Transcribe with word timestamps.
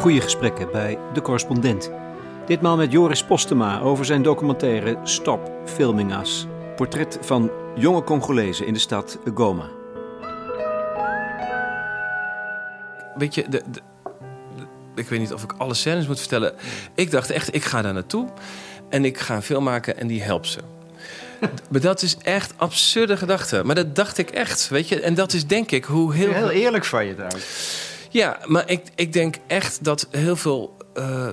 goede 0.00 0.20
gesprekken 0.20 0.68
bij 0.72 0.98
De 1.12 1.22
Correspondent. 1.22 1.90
Ditmaal 2.46 2.76
met 2.76 2.92
Joris 2.92 3.24
Postema 3.24 3.80
over 3.80 4.04
zijn 4.04 4.22
documentaire 4.22 4.98
Stop 5.04 5.50
Filming 5.64 6.16
Us. 6.20 6.46
Portret 6.76 7.18
van 7.20 7.50
jonge 7.74 8.02
Congolezen 8.04 8.66
in 8.66 8.72
de 8.72 8.78
stad 8.78 9.18
Goma. 9.34 9.68
Weet 13.16 13.34
je, 13.34 13.42
de, 13.48 13.62
de- 13.70 13.80
de- 14.56 14.64
ik 14.94 15.08
weet 15.08 15.18
niet 15.18 15.32
of 15.32 15.42
ik 15.42 15.52
alle 15.58 15.74
scènes 15.74 16.06
moet 16.06 16.18
vertellen. 16.18 16.52
Ik 16.94 17.10
dacht 17.10 17.30
echt, 17.30 17.54
ik 17.54 17.64
ga 17.64 17.82
daar 17.82 17.92
naartoe 17.92 18.28
en 18.88 19.04
ik 19.04 19.18
ga 19.18 19.34
een 19.34 19.42
film 19.42 19.64
maken 19.64 19.96
en 19.98 20.06
die 20.06 20.22
helpt 20.22 20.46
ze. 20.46 20.58
maar 21.70 21.80
dat 21.80 22.02
is 22.02 22.16
echt 22.22 22.52
absurde 22.56 23.16
gedachte. 23.16 23.62
Maar 23.64 23.74
dat 23.74 23.96
dacht 23.96 24.18
ik 24.18 24.30
echt, 24.30 24.68
weet 24.68 24.88
je. 24.88 25.00
En 25.00 25.14
dat 25.14 25.32
is 25.32 25.46
denk 25.46 25.70
ik 25.70 25.84
hoe 25.84 26.14
heel... 26.14 26.32
Heel 26.32 26.50
eerlijk 26.50 26.84
van 26.84 27.06
je 27.06 27.14
trouwens. 27.14 27.88
Ja, 28.12 28.38
maar 28.46 28.70
ik, 28.70 28.82
ik 28.94 29.12
denk 29.12 29.36
echt 29.46 29.84
dat 29.84 30.08
heel 30.10 30.36
veel. 30.36 30.76
eh, 30.94 31.28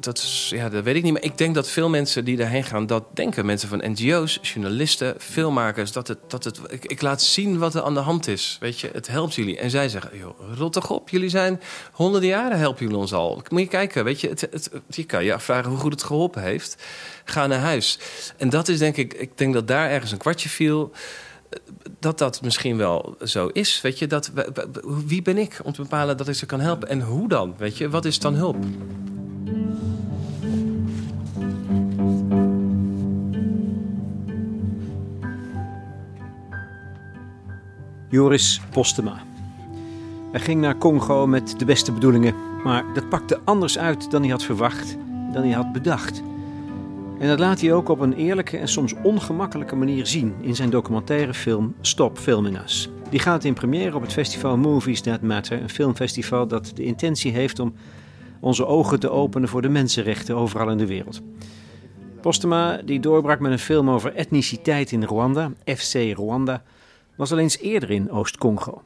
dat, 0.00 0.48
ja, 0.48 0.68
dat 0.68 0.84
weet 0.84 0.96
ik 0.96 1.02
niet. 1.02 1.12
Maar 1.12 1.22
ik 1.22 1.38
denk 1.38 1.54
dat 1.54 1.68
veel 1.68 1.88
mensen 1.88 2.24
die 2.24 2.36
daarheen 2.36 2.64
gaan 2.64 2.86
dat 2.86 3.04
denken. 3.14 3.46
Mensen 3.46 3.68
van 3.68 3.82
NGO's, 3.90 4.38
journalisten, 4.42 5.14
filmmakers. 5.18 5.92
Dat 5.92 6.08
het, 6.08 6.18
dat 6.28 6.44
het, 6.44 6.60
ik, 6.68 6.84
ik 6.84 7.02
laat 7.02 7.22
zien 7.22 7.58
wat 7.58 7.74
er 7.74 7.82
aan 7.82 7.94
de 7.94 8.00
hand 8.00 8.26
is. 8.26 8.56
Weet 8.60 8.80
je, 8.80 8.90
het 8.92 9.06
helpt 9.06 9.34
jullie. 9.34 9.58
En 9.58 9.70
zij 9.70 9.88
zeggen: 9.88 10.18
joh, 10.18 10.38
rot 10.56 10.72
toch 10.72 10.90
op. 10.90 11.08
Jullie 11.08 11.28
zijn 11.28 11.60
honderden 11.92 12.28
jaren 12.28 12.58
helpen 12.58 12.82
jullie 12.84 13.00
ons 13.00 13.12
al. 13.12 13.42
Moet 13.48 13.60
je 13.60 13.66
kijken. 13.66 14.04
Weet 14.04 14.20
je, 14.20 14.28
het, 14.28 14.40
het, 14.40 14.70
je 14.88 15.04
kan 15.04 15.24
je 15.24 15.34
afvragen 15.34 15.70
hoe 15.70 15.78
goed 15.78 15.92
het 15.92 16.02
geholpen 16.02 16.42
heeft. 16.42 16.76
Ga 17.24 17.46
naar 17.46 17.58
huis. 17.58 17.98
En 18.36 18.48
dat 18.50 18.68
is 18.68 18.78
denk 18.78 18.96
ik. 18.96 19.14
Ik 19.14 19.38
denk 19.38 19.54
dat 19.54 19.68
daar 19.68 19.90
ergens 19.90 20.12
een 20.12 20.18
kwartje 20.18 20.48
viel 20.48 20.92
dat 21.98 22.18
dat 22.18 22.42
misschien 22.42 22.76
wel 22.76 23.16
zo 23.24 23.46
is. 23.46 23.80
Weet 23.80 23.98
je, 23.98 24.06
dat, 24.06 24.32
wie 25.06 25.22
ben 25.22 25.38
ik 25.38 25.60
om 25.62 25.72
te 25.72 25.82
bepalen 25.82 26.16
dat 26.16 26.28
ik 26.28 26.34
ze 26.34 26.46
kan 26.46 26.60
helpen? 26.60 26.88
En 26.88 27.00
hoe 27.00 27.28
dan? 27.28 27.54
Weet 27.58 27.76
je, 27.78 27.88
wat 27.88 28.04
is 28.04 28.18
dan 28.18 28.34
hulp? 28.34 28.56
Joris 38.08 38.60
Postema. 38.70 39.22
Hij 40.32 40.40
ging 40.40 40.60
naar 40.60 40.78
Congo 40.78 41.26
met 41.26 41.58
de 41.58 41.64
beste 41.64 41.92
bedoelingen, 41.92 42.34
maar 42.64 42.84
dat 42.94 43.08
pakte 43.08 43.40
anders 43.44 43.78
uit 43.78 44.10
dan 44.10 44.22
hij 44.22 44.30
had 44.30 44.42
verwacht, 44.42 44.96
dan 45.32 45.42
hij 45.42 45.52
had 45.52 45.72
bedacht. 45.72 46.22
En 47.22 47.28
dat 47.28 47.38
laat 47.38 47.60
hij 47.60 47.72
ook 47.72 47.88
op 47.88 48.00
een 48.00 48.12
eerlijke 48.12 48.58
en 48.58 48.68
soms 48.68 48.94
ongemakkelijke 49.02 49.76
manier 49.76 50.06
zien 50.06 50.34
in 50.40 50.56
zijn 50.56 50.70
documentaire 50.70 51.34
film 51.34 51.74
Stop 51.80 52.18
Filming 52.18 52.58
Us. 52.58 52.90
Die 53.10 53.20
gaat 53.20 53.44
in 53.44 53.54
première 53.54 53.96
op 53.96 54.02
het 54.02 54.12
festival 54.12 54.56
Movies 54.56 55.00
That 55.00 55.20
Matter, 55.20 55.62
een 55.62 55.68
filmfestival 55.68 56.46
dat 56.46 56.72
de 56.74 56.84
intentie 56.84 57.32
heeft 57.32 57.58
om 57.58 57.74
onze 58.40 58.66
ogen 58.66 59.00
te 59.00 59.10
openen 59.10 59.48
voor 59.48 59.62
de 59.62 59.68
mensenrechten 59.68 60.36
overal 60.36 60.70
in 60.70 60.78
de 60.78 60.86
wereld. 60.86 61.20
Postema, 62.20 62.76
die 62.76 63.00
doorbrak 63.00 63.40
met 63.40 63.52
een 63.52 63.58
film 63.58 63.90
over 63.90 64.14
etniciteit 64.14 64.92
in 64.92 65.04
Rwanda, 65.04 65.52
FC 65.64 65.94
Rwanda, 65.94 66.62
was 67.16 67.32
al 67.32 67.38
eens 67.38 67.58
eerder 67.58 67.90
in 67.90 68.10
Oost-Congo. 68.10 68.82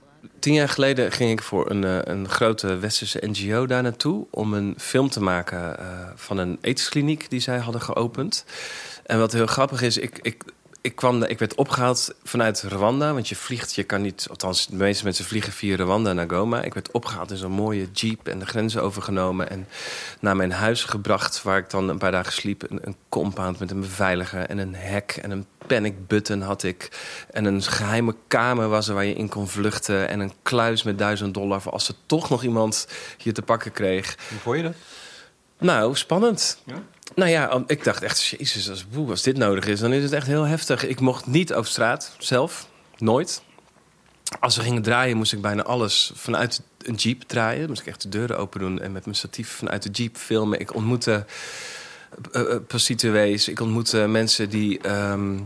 Tien 0.46 0.54
jaar 0.54 0.68
geleden 0.68 1.12
ging 1.12 1.30
ik 1.30 1.42
voor 1.42 1.70
een, 1.70 1.84
eh, 1.84 1.98
een 2.02 2.28
grote 2.28 2.76
westerse 2.76 3.22
NGO 3.26 3.66
daar 3.66 3.82
naartoe... 3.82 4.26
om 4.30 4.54
een 4.54 4.74
film 4.78 5.08
te 5.08 5.22
maken 5.22 5.78
eh, 5.78 5.86
van 6.14 6.38
een 6.38 6.58
aidskliniek 6.62 7.30
die 7.30 7.40
zij 7.40 7.58
hadden 7.58 7.80
geopend. 7.80 8.44
En 9.06 9.18
wat 9.18 9.32
heel 9.32 9.46
grappig 9.46 9.82
is, 9.82 9.98
ik, 9.98 10.18
ik, 10.22 10.42
ik, 10.86 10.96
kwam, 10.96 11.22
ik 11.22 11.38
werd 11.38 11.54
opgehaald 11.54 12.14
vanuit 12.24 12.62
Rwanda... 12.62 13.12
want 13.12 13.28
je 13.28 13.36
vliegt, 13.36 13.74
je 13.74 13.82
kan 13.82 14.02
niet... 14.02 14.26
althans, 14.30 14.66
de 14.66 14.76
meeste 14.76 15.04
mensen 15.04 15.24
vliegen 15.24 15.52
via 15.52 15.76
Rwanda 15.76 16.12
naar 16.12 16.30
Goma. 16.30 16.62
Ik 16.62 16.74
werd 16.74 16.90
opgehaald 16.90 17.30
in 17.30 17.36
zo'n 17.36 17.52
mooie 17.52 17.90
jeep 17.92 18.28
en 18.28 18.38
de 18.38 18.46
grenzen 18.46 18.82
overgenomen... 18.82 19.50
en 19.50 19.68
naar 20.20 20.36
mijn 20.36 20.52
huis 20.52 20.84
gebracht, 20.84 21.42
waar 21.42 21.58
ik 21.58 21.70
dan 21.70 21.88
een 21.88 21.98
paar 21.98 22.10
dagen 22.10 22.32
sliep. 22.32 22.70
Een, 22.70 22.78
een 22.82 22.96
compound 23.08 23.58
met 23.58 23.70
een 23.70 23.80
beveiliger 23.80 24.46
en 24.46 24.58
een 24.58 24.74
hek 24.74 25.18
en 25.22 25.30
een 25.30 25.46
panic 25.66 26.06
button 26.06 26.40
had 26.40 26.62
ik. 26.62 26.88
En 27.30 27.44
een 27.44 27.62
geheime 27.62 28.14
kamer 28.26 28.68
was 28.68 28.88
er 28.88 28.94
waar 28.94 29.04
je 29.04 29.14
in 29.14 29.28
kon 29.28 29.48
vluchten. 29.48 30.08
En 30.08 30.20
een 30.20 30.32
kluis 30.42 30.82
met 30.82 30.98
duizend 30.98 31.34
dollar 31.34 31.60
voor 31.60 31.72
als 31.72 31.88
er 31.88 31.94
toch 32.06 32.30
nog 32.30 32.42
iemand 32.42 32.88
hier 33.18 33.34
te 33.34 33.42
pakken 33.42 33.72
kreeg. 33.72 34.16
Hoe 34.28 34.38
vond 34.38 34.56
je 34.56 34.62
dat? 34.62 34.74
Nou, 35.58 35.94
spannend. 35.94 36.58
Ja? 36.64 36.82
Nou 37.14 37.30
ja, 37.30 37.62
ik 37.66 37.84
dacht 37.84 38.02
echt, 38.02 38.24
jezus, 38.24 38.86
als, 39.08 39.22
dit 39.22 39.36
nodig 39.36 39.66
is, 39.66 39.80
dan 39.80 39.92
is 39.92 40.02
het 40.02 40.12
echt 40.12 40.26
heel 40.26 40.44
heftig. 40.44 40.86
Ik 40.86 41.00
mocht 41.00 41.26
niet 41.26 41.54
over 41.54 41.70
straat, 41.70 42.16
zelf, 42.18 42.68
nooit. 42.98 43.42
Als 44.40 44.56
we 44.56 44.62
gingen 44.62 44.82
draaien, 44.82 45.16
moest 45.16 45.32
ik 45.32 45.40
bijna 45.40 45.62
alles 45.62 46.12
vanuit 46.14 46.62
een 46.82 46.94
jeep 46.94 47.22
draaien. 47.22 47.68
Moest 47.68 47.80
ik 47.80 47.86
echt 47.86 48.02
de 48.02 48.08
deuren 48.08 48.38
open 48.38 48.60
doen 48.60 48.80
en 48.80 48.92
met 48.92 49.04
mijn 49.04 49.16
statief 49.16 49.48
vanuit 49.48 49.82
de 49.82 49.90
jeep 49.90 50.16
filmen. 50.16 50.60
Ik 50.60 50.74
ontmoette 50.74 51.24
eh, 52.32 52.42
prostituees. 52.66 53.48
Ik 53.48 53.60
ontmoette 53.60 53.98
mensen 53.98 54.48
die, 54.48 54.80
ehm, 54.80 55.38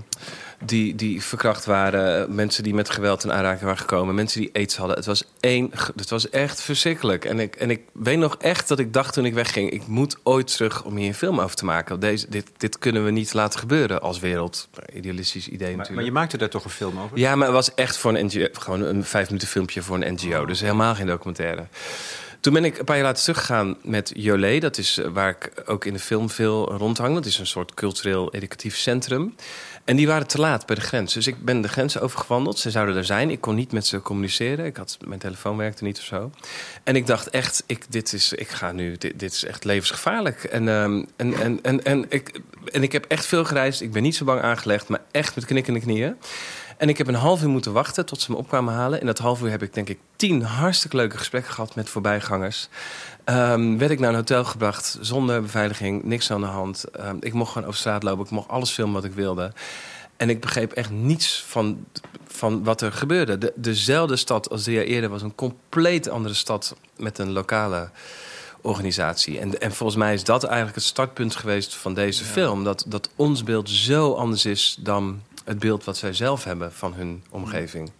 die, 0.64 0.94
die 0.94 1.22
verkracht 1.22 1.64
waren. 1.64 2.34
Mensen 2.34 2.62
die 2.62 2.74
met 2.74 2.90
geweld 2.90 3.24
in 3.24 3.32
aanraking 3.32 3.62
waren 3.62 3.78
gekomen. 3.78 4.14
Mensen 4.14 4.40
die 4.40 4.50
aids 4.52 4.76
hadden. 4.76 4.96
Het 4.96 5.06
was, 5.06 5.24
één, 5.40 5.70
het 5.96 6.10
was 6.10 6.30
echt 6.30 6.62
verschrikkelijk. 6.62 7.24
En 7.24 7.38
ik, 7.38 7.56
en 7.56 7.70
ik 7.70 7.80
weet 7.92 8.18
nog 8.18 8.36
echt 8.38 8.68
dat 8.68 8.78
ik 8.78 8.92
dacht 8.92 9.14
toen 9.14 9.24
ik 9.24 9.34
wegging... 9.34 9.70
ik 9.70 9.86
moet 9.86 10.16
ooit 10.22 10.56
terug 10.56 10.84
om 10.84 10.96
hier 10.96 11.08
een 11.08 11.14
film 11.14 11.40
over 11.40 11.56
te 11.56 11.64
maken. 11.64 12.00
Deze, 12.00 12.26
dit, 12.28 12.50
dit 12.56 12.78
kunnen 12.78 13.04
we 13.04 13.10
niet 13.10 13.34
laten 13.34 13.60
gebeuren 13.60 14.00
als 14.02 14.18
wereld. 14.18 14.68
Idealistisch 14.94 15.48
idee 15.48 15.58
Maar, 15.58 15.68
natuurlijk. 15.68 15.96
maar 15.96 16.04
je 16.04 16.12
maakte 16.12 16.38
daar 16.38 16.48
toch 16.48 16.64
een 16.64 16.70
film 16.70 16.98
over? 16.98 17.18
Ja, 17.18 17.34
maar 17.34 17.46
het 17.46 17.56
was 17.56 17.74
echt 17.74 17.96
voor 17.96 18.14
een 18.14 18.26
NGO. 18.26 18.46
Gewoon 18.52 18.82
een 18.82 19.04
vijf 19.04 19.26
minuten 19.26 19.48
filmpje 19.48 19.82
voor 19.82 19.96
een 20.00 20.14
NGO. 20.14 20.44
Dus 20.44 20.60
helemaal 20.60 20.94
geen 20.94 21.06
documentaire. 21.06 21.66
Toen 22.40 22.52
ben 22.52 22.64
ik 22.64 22.78
een 22.78 22.84
paar 22.84 22.96
jaar 22.96 23.04
later 23.04 23.22
teruggegaan 23.22 23.76
met 23.82 24.12
Jolé. 24.14 24.58
Dat 24.58 24.78
is 24.78 24.98
eh, 24.98 25.06
waar 25.12 25.28
ik 25.28 25.52
ook 25.66 25.84
in 25.84 25.92
de 25.92 25.98
film 25.98 26.30
veel 26.30 26.72
rondhang. 26.76 27.14
Dat 27.14 27.26
is 27.26 27.38
een 27.38 27.46
soort 27.46 27.74
cultureel 27.74 28.32
educatief 28.32 28.76
centrum. 28.76 29.34
En 29.84 29.96
die 29.96 30.06
waren 30.06 30.26
te 30.26 30.38
laat 30.38 30.66
bij 30.66 30.76
de 30.76 30.82
grens. 30.82 31.12
Dus 31.14 31.26
ik 31.26 31.44
ben 31.44 31.60
de 31.60 31.68
grens 31.68 31.98
overgewandeld. 31.98 32.58
Ze 32.58 32.70
zouden 32.70 32.96
er 32.96 33.04
zijn. 33.04 33.30
Ik 33.30 33.40
kon 33.40 33.54
niet 33.54 33.72
met 33.72 33.86
ze 33.86 34.02
communiceren. 34.02 34.64
Ik 34.64 34.76
had, 34.76 34.98
mijn 35.06 35.20
telefoon 35.20 35.56
werkte 35.56 35.84
niet 35.84 35.98
of 35.98 36.04
zo. 36.04 36.30
En 36.84 36.96
ik 36.96 37.06
dacht 37.06 37.30
echt, 37.30 37.62
ik, 37.66 37.84
dit, 37.88 38.12
is, 38.12 38.32
ik 38.32 38.48
ga 38.48 38.72
nu, 38.72 38.96
dit, 38.96 39.32
is 39.32 39.44
echt 39.44 39.64
levensgevaarlijk. 39.64 40.44
En, 40.44 40.68
ehm, 40.68 41.04
en, 41.16 41.34
en, 41.34 41.58
en, 41.62 41.84
en, 41.84 42.04
ik, 42.08 42.40
en 42.72 42.82
ik 42.82 42.92
heb 42.92 43.04
echt 43.04 43.26
veel 43.26 43.44
gereisd. 43.44 43.80
Ik 43.80 43.92
ben 43.92 44.02
niet 44.02 44.16
zo 44.16 44.24
bang 44.24 44.40
aangelegd, 44.40 44.88
maar 44.88 45.00
echt 45.10 45.34
met 45.34 45.44
knikkende 45.44 45.80
knieën. 45.80 46.16
En 46.80 46.88
ik 46.88 46.98
heb 46.98 47.06
een 47.06 47.14
half 47.14 47.42
uur 47.42 47.48
moeten 47.48 47.72
wachten 47.72 48.06
tot 48.06 48.20
ze 48.20 48.30
me 48.30 48.36
op 48.36 48.48
kwamen 48.48 48.74
halen. 48.74 49.00
In 49.00 49.06
dat 49.06 49.18
half 49.18 49.42
uur 49.42 49.50
heb 49.50 49.62
ik 49.62 49.74
denk 49.74 49.88
ik 49.88 49.98
tien 50.16 50.42
hartstikke 50.42 50.96
leuke 50.96 51.18
gesprekken 51.18 51.52
gehad 51.52 51.74
met 51.74 51.88
voorbijgangers. 51.88 52.68
Ehm, 53.30 53.76
werd 53.76 53.90
ik 53.90 53.98
naar 53.98 54.08
een 54.08 54.14
hotel 54.14 54.44
gebracht 54.44 54.98
zonder 55.00 55.42
beveiliging, 55.42 56.02
niks 56.04 56.30
aan 56.30 56.40
de 56.40 56.46
hand. 56.46 56.84
Ehm, 56.84 57.16
ik 57.20 57.32
mocht 57.32 57.52
gewoon 57.52 57.68
over 57.68 57.80
straat 57.80 58.02
lopen, 58.02 58.24
ik 58.24 58.30
mocht 58.30 58.48
alles 58.48 58.70
filmen 58.70 58.94
wat 58.94 59.04
ik 59.04 59.12
wilde. 59.12 59.52
En 60.16 60.30
ik 60.30 60.40
begreep 60.40 60.72
echt 60.72 60.90
niets 60.90 61.44
van, 61.46 61.86
van 62.26 62.64
wat 62.64 62.80
er 62.80 62.92
gebeurde. 62.92 63.38
De, 63.38 63.52
dezelfde 63.56 64.16
stad 64.16 64.50
als 64.50 64.62
drie 64.62 64.76
jaar 64.76 64.84
eerder 64.84 65.10
was 65.10 65.22
een 65.22 65.34
compleet 65.34 66.08
andere 66.08 66.34
stad 66.34 66.76
met 66.96 67.18
een 67.18 67.32
lokale 67.32 67.90
organisatie. 68.60 69.38
En, 69.40 69.60
en 69.60 69.72
volgens 69.72 69.98
mij 69.98 70.14
is 70.14 70.24
dat 70.24 70.44
eigenlijk 70.44 70.74
het 70.74 70.84
startpunt 70.84 71.36
geweest 71.36 71.74
van 71.74 71.94
deze 71.94 72.24
film. 72.24 72.64
Dat, 72.64 72.84
dat 72.86 73.10
ons 73.16 73.42
beeld 73.44 73.70
zo 73.70 74.12
anders 74.14 74.44
is 74.44 74.76
dan 74.80 75.22
het 75.44 75.58
beeld 75.58 75.84
wat 75.84 75.96
zij 75.96 76.12
zelf 76.12 76.44
hebben 76.44 76.72
van 76.72 76.94
hun 76.94 77.22
omgeving. 77.30 77.90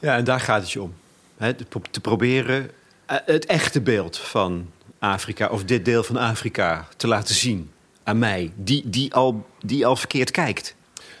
Ja, 0.00 0.16
en 0.16 0.24
daar 0.24 0.40
gaat 0.40 0.60
het 0.60 0.72
je 0.72 0.82
om. 0.82 0.94
Hè, 1.36 1.54
te, 1.54 1.64
pro- 1.64 1.80
te 1.90 2.00
proberen 2.00 2.70
het 3.06 3.46
echte 3.46 3.80
beeld 3.80 4.18
van 4.18 4.70
Afrika, 4.98 5.48
of 5.48 5.64
dit 5.64 5.84
deel 5.84 6.02
van 6.02 6.16
Afrika, 6.16 6.88
te 6.96 7.06
laten 7.06 7.34
zien 7.34 7.70
aan 8.02 8.18
mij, 8.18 8.52
die, 8.56 8.82
die, 8.90 9.14
al, 9.14 9.46
die 9.60 9.86
al 9.86 9.96
verkeerd 9.96 10.30
kijkt. 10.30 10.74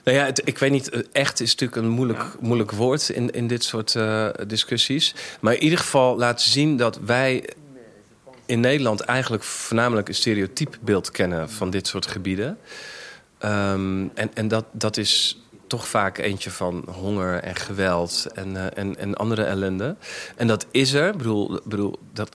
Nou 0.04 0.16
ja, 0.16 0.24
het- 0.24 0.42
ik 0.44 0.58
weet 0.58 0.70
niet, 0.70 0.88
eh, 0.90 1.00
echt 1.12 1.40
is 1.40 1.50
natuurlijk 1.50 1.82
een 1.82 1.92
moeilijk, 1.92 2.24
moeilijk 2.40 2.70
woord 2.72 3.08
in, 3.08 3.30
in 3.30 3.46
dit 3.46 3.64
soort 3.64 3.94
eh, 3.94 4.28
discussies. 4.46 5.14
Maar 5.40 5.54
in 5.54 5.62
ieder 5.62 5.78
geval 5.78 6.16
laten 6.18 6.50
zien 6.50 6.76
dat 6.76 6.98
wij 7.04 7.44
in 8.46 8.60
Nederland 8.60 9.00
eigenlijk 9.00 9.42
voornamelijk 9.42 10.08
een 10.08 10.14
stereotyp 10.14 10.78
beeld 10.80 11.10
kennen 11.10 11.50
van 11.50 11.70
dit 11.70 11.86
soort 11.86 12.06
gebieden. 12.06 12.58
Ehm, 13.38 14.06
en 14.14 14.30
en 14.34 14.48
dat, 14.48 14.64
dat 14.72 14.96
is 14.96 15.38
toch 15.74 15.88
vaak 15.88 16.18
eentje 16.18 16.50
van 16.50 16.84
honger 16.90 17.42
en 17.42 17.54
geweld 17.54 18.26
en, 18.34 18.56
eh, 18.56 18.82
en, 18.82 18.98
en 18.98 19.14
andere 19.14 19.42
ellende. 19.42 19.96
En 20.36 20.46
dat 20.46 20.66
is 20.70 20.92
er. 20.92 21.08
Ik 21.08 21.16
bedoel, 21.16 21.60
bedoel 21.64 21.98
dat, 22.12 22.30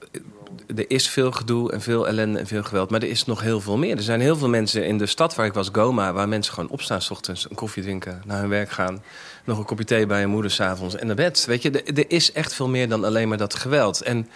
er 0.76 0.90
is 0.90 1.10
veel 1.10 1.32
gedoe 1.32 1.72
en 1.72 1.82
veel 1.82 2.08
ellende 2.08 2.40
en 2.40 2.48
veel 2.48 2.64
geweld. 2.64 2.90
Maar 2.90 3.02
er 3.02 3.10
is 3.10 3.26
nog 3.26 3.42
heel 3.42 3.62
veel 3.62 3.78
meer. 3.78 3.98
Er 3.98 4.04
zijn 4.04 4.22
heel 4.22 4.36
veel 4.36 4.50
mensen 4.50 4.86
in 4.86 4.98
de 4.98 5.06
stad 5.06 5.36
waar 5.36 5.46
ik 5.46 5.54
was, 5.54 5.70
Goma... 5.72 6.14
waar 6.14 6.28
mensen 6.28 6.54
gewoon 6.54 6.70
opstaan 6.70 7.02
s 7.02 7.10
ochtends, 7.10 7.50
een 7.50 7.56
koffie 7.56 7.84
drinken... 7.84 8.22
naar 8.26 8.40
hun 8.40 8.50
werk 8.50 8.72
gaan, 8.72 9.04
nog 9.44 9.58
een 9.58 9.66
kopje 9.66 9.86
thee 9.86 10.06
bij 10.06 10.20
hun 10.20 10.30
moeder 10.30 10.52
s'avonds 10.52 10.96
en 10.96 11.08
naar 11.08 11.16
bed. 11.16 11.46
Weet 11.46 11.62
je, 11.62 11.72
er, 11.72 11.98
er 11.98 12.12
is 12.12 12.32
echt 12.32 12.54
veel 12.54 12.70
meer 12.70 12.90
dan 12.90 13.04
alleen 13.04 13.28
maar 13.28 13.38
dat 13.38 13.56
geweld. 13.56 14.02
En 14.02 14.30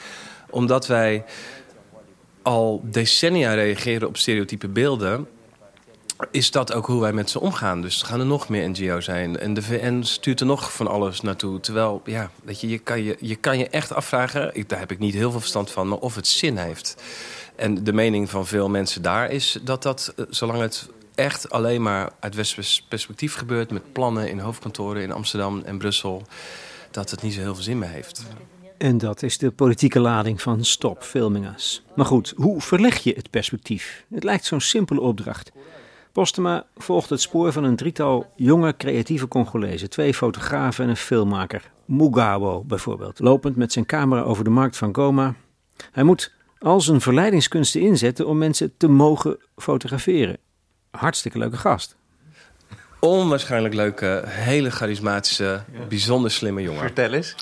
omdat 0.49 0.87
wij 0.87 1.23
al 2.41 2.81
decennia 2.83 3.53
reageren 3.53 4.07
op 4.07 4.17
stereotype 4.17 4.67
beelden... 4.67 5.27
is 6.31 6.51
dat 6.51 6.73
ook 6.73 6.85
hoe 6.85 7.01
wij 7.01 7.13
met 7.13 7.29
ze 7.29 7.39
omgaan. 7.39 7.81
Dus 7.81 8.01
gaan 8.01 8.19
er 8.19 8.25
nog 8.25 8.49
meer 8.49 8.69
NGO's 8.69 9.05
zijn. 9.05 9.39
En 9.39 9.53
de 9.53 9.61
VN 9.61 10.01
stuurt 10.01 10.39
er 10.39 10.45
nog 10.45 10.73
van 10.73 10.87
alles 10.87 11.21
naartoe. 11.21 11.59
Terwijl, 11.59 12.01
ja, 12.05 12.31
weet 12.43 12.61
je, 12.61 12.69
je 12.69 12.77
kan 12.77 13.03
je, 13.03 13.17
je, 13.19 13.35
kan 13.35 13.57
je 13.57 13.69
echt 13.69 13.93
afvragen... 13.93 14.65
Daar 14.67 14.79
heb 14.79 14.91
ik 14.91 14.99
niet 14.99 15.13
heel 15.13 15.31
veel 15.31 15.39
verstand 15.39 15.71
van, 15.71 15.87
maar 15.87 15.97
of 15.97 16.15
het 16.15 16.27
zin 16.27 16.57
heeft. 16.57 17.03
En 17.55 17.83
de 17.83 17.93
mening 17.93 18.29
van 18.29 18.47
veel 18.47 18.69
mensen 18.69 19.01
daar 19.01 19.31
is 19.31 19.59
dat 19.63 19.83
dat, 19.83 20.13
eh, 20.15 20.25
zolang 20.29 20.59
het 20.59 20.89
echt 21.15 21.49
alleen 21.49 21.81
maar 21.81 22.11
uit 22.19 22.35
Westers 22.35 22.85
perspectief 22.89 23.35
gebeurt... 23.35 23.71
met 23.71 23.93
plannen 23.93 24.29
in 24.29 24.39
hoofdkantoren 24.39 25.01
in 25.01 25.11
Amsterdam 25.11 25.61
en 25.65 25.77
Brussel... 25.77 26.21
dat 26.91 27.11
het 27.11 27.21
niet 27.21 27.33
zo 27.33 27.39
heel 27.39 27.53
veel 27.53 27.63
zin 27.63 27.79
meer 27.79 27.89
heeft. 27.89 28.25
En 28.77 28.97
dat 28.97 29.23
is 29.23 29.37
de 29.37 29.51
politieke 29.51 29.99
lading 29.99 30.41
van 30.41 30.65
Stop 30.65 31.03
Filming 31.03 31.47
Us. 31.55 31.83
Maar 31.95 32.05
goed, 32.05 32.33
hoe 32.35 32.61
verleg 32.61 32.97
je 32.97 33.13
het 33.15 33.29
perspectief? 33.29 34.05
Het 34.13 34.23
lijkt 34.23 34.45
zo'n 34.45 34.61
simpele 34.61 35.01
opdracht. 35.01 35.51
Postema 36.13 36.65
volgt 36.75 37.09
het 37.09 37.21
spoor 37.21 37.51
van 37.51 37.63
een 37.63 37.75
drietal 37.75 38.31
jonge 38.35 38.77
creatieve 38.77 39.27
Congolezen. 39.27 39.89
Twee 39.89 40.13
fotografen 40.13 40.83
en 40.83 40.89
een 40.89 40.97
filmmaker. 40.97 41.71
Mugawo 41.85 42.63
bijvoorbeeld, 42.63 43.19
lopend 43.19 43.55
met 43.55 43.71
zijn 43.71 43.85
camera 43.85 44.21
over 44.21 44.43
de 44.43 44.49
markt 44.49 44.77
van 44.77 44.95
Goma. 44.95 45.35
Hij 45.91 46.03
moet 46.03 46.33
al 46.59 46.81
zijn 46.81 47.01
verleidingskunsten 47.01 47.81
inzetten 47.81 48.27
om 48.27 48.37
mensen 48.37 48.73
te 48.77 48.87
mogen 48.87 49.37
fotograferen. 49.55 50.37
Hartstikke 50.91 51.37
leuke 51.37 51.57
gast. 51.57 51.95
Onwaarschijnlijk 52.99 53.73
leuke, 53.73 54.23
hele 54.25 54.71
charismatische, 54.71 55.63
bijzonder 55.89 56.31
slimme 56.31 56.61
jongen. 56.61 56.81
Vertel 56.81 57.13
eens. 57.13 57.35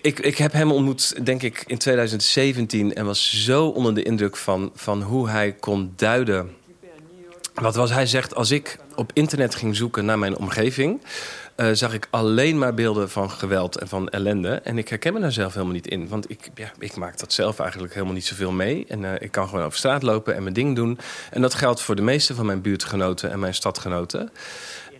Ik, 0.00 0.18
ik 0.18 0.36
heb 0.36 0.52
hem 0.52 0.72
ontmoet, 0.72 1.24
denk 1.26 1.42
ik, 1.42 1.64
in 1.66 1.78
2017 1.78 2.94
en 2.94 3.04
was 3.04 3.44
zo 3.44 3.66
onder 3.66 3.94
de 3.94 4.02
indruk 4.02 4.36
van, 4.36 4.70
van 4.74 5.02
hoe 5.02 5.28
hij 5.28 5.52
kon 5.52 5.92
duiden. 5.96 6.62
Wat 7.54 7.74
was 7.74 7.90
hij 7.90 8.06
zegt, 8.06 8.34
als 8.34 8.50
ik 8.50 8.78
op 8.94 9.10
internet 9.12 9.54
ging 9.54 9.76
zoeken 9.76 10.04
naar 10.04 10.18
mijn 10.18 10.36
omgeving, 10.36 11.00
uh, 11.56 11.68
zag 11.72 11.94
ik 11.94 12.08
alleen 12.10 12.58
maar 12.58 12.74
beelden 12.74 13.10
van 13.10 13.30
geweld 13.30 13.78
en 13.78 13.88
van 13.88 14.08
ellende. 14.08 14.48
En 14.54 14.78
ik 14.78 14.88
herken 14.88 15.12
me 15.12 15.20
daar 15.20 15.32
zelf 15.32 15.52
helemaal 15.52 15.74
niet 15.74 15.86
in. 15.86 16.08
Want 16.08 16.30
ik, 16.30 16.50
ja, 16.54 16.72
ik 16.78 16.96
maak 16.96 17.18
dat 17.18 17.32
zelf 17.32 17.58
eigenlijk 17.58 17.92
helemaal 17.92 18.14
niet 18.14 18.24
zoveel 18.24 18.52
mee. 18.52 18.84
En 18.88 19.02
uh, 19.02 19.12
ik 19.18 19.30
kan 19.30 19.48
gewoon 19.48 19.64
over 19.64 19.78
straat 19.78 20.02
lopen 20.02 20.34
en 20.34 20.42
mijn 20.42 20.54
ding 20.54 20.76
doen. 20.76 20.98
En 21.30 21.40
dat 21.40 21.54
geldt 21.54 21.82
voor 21.82 21.96
de 21.96 22.02
meeste 22.02 22.34
van 22.34 22.46
mijn 22.46 22.60
buurtgenoten 22.60 23.30
en 23.30 23.38
mijn 23.38 23.54
stadgenoten. 23.54 24.30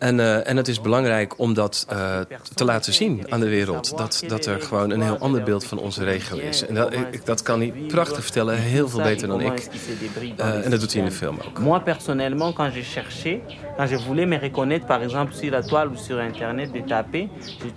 En, 0.04 0.18
uh, 0.18 0.48
en 0.48 0.56
het 0.56 0.68
is 0.68 0.80
belangrijk 0.80 1.38
om 1.38 1.54
dat 1.54 1.86
uh, 1.92 2.18
te 2.54 2.64
laten 2.64 2.92
zien 2.92 3.26
aan 3.28 3.40
de 3.40 3.48
wereld. 3.48 3.98
Dat, 3.98 4.22
dat 4.26 4.46
er 4.46 4.60
gewoon 4.60 4.90
een 4.90 5.02
heel 5.02 5.18
ander 5.18 5.42
beeld 5.42 5.64
van 5.64 5.78
onze 5.78 6.04
regio 6.04 6.36
is. 6.36 6.66
En 6.66 6.74
dat, 6.74 6.92
ik, 6.92 7.26
dat 7.26 7.42
kan 7.42 7.60
hij 7.60 7.72
prachtig 7.88 8.22
vertellen, 8.22 8.56
heel 8.56 8.88
veel 8.88 9.02
beter 9.02 9.28
dan 9.28 9.40
ik. 9.40 9.68
Uh, 10.40 10.64
en 10.64 10.70
dat 10.70 10.80
doet 10.80 10.92
hij 10.92 11.02
in 11.02 11.08
de 11.08 11.14
film 11.14 11.38
ook. 11.46 11.58
Moi, 11.58 11.80
personnellement, 11.80 12.54
quand 12.54 12.72
j'ai 12.72 12.82
cherché, 12.82 13.40
quand 13.76 13.90
je 13.90 13.98
voulais 14.06 14.28
me 14.28 14.38
reconnaître, 14.38 14.86
par 14.86 15.02
exemple, 15.02 15.34
sur 15.34 15.50
la 15.50 15.62
toile 15.62 15.88
ou 15.88 15.96
sur 15.96 16.18
Internet, 16.18 16.72
de 16.72 16.82
taper, 16.86 17.28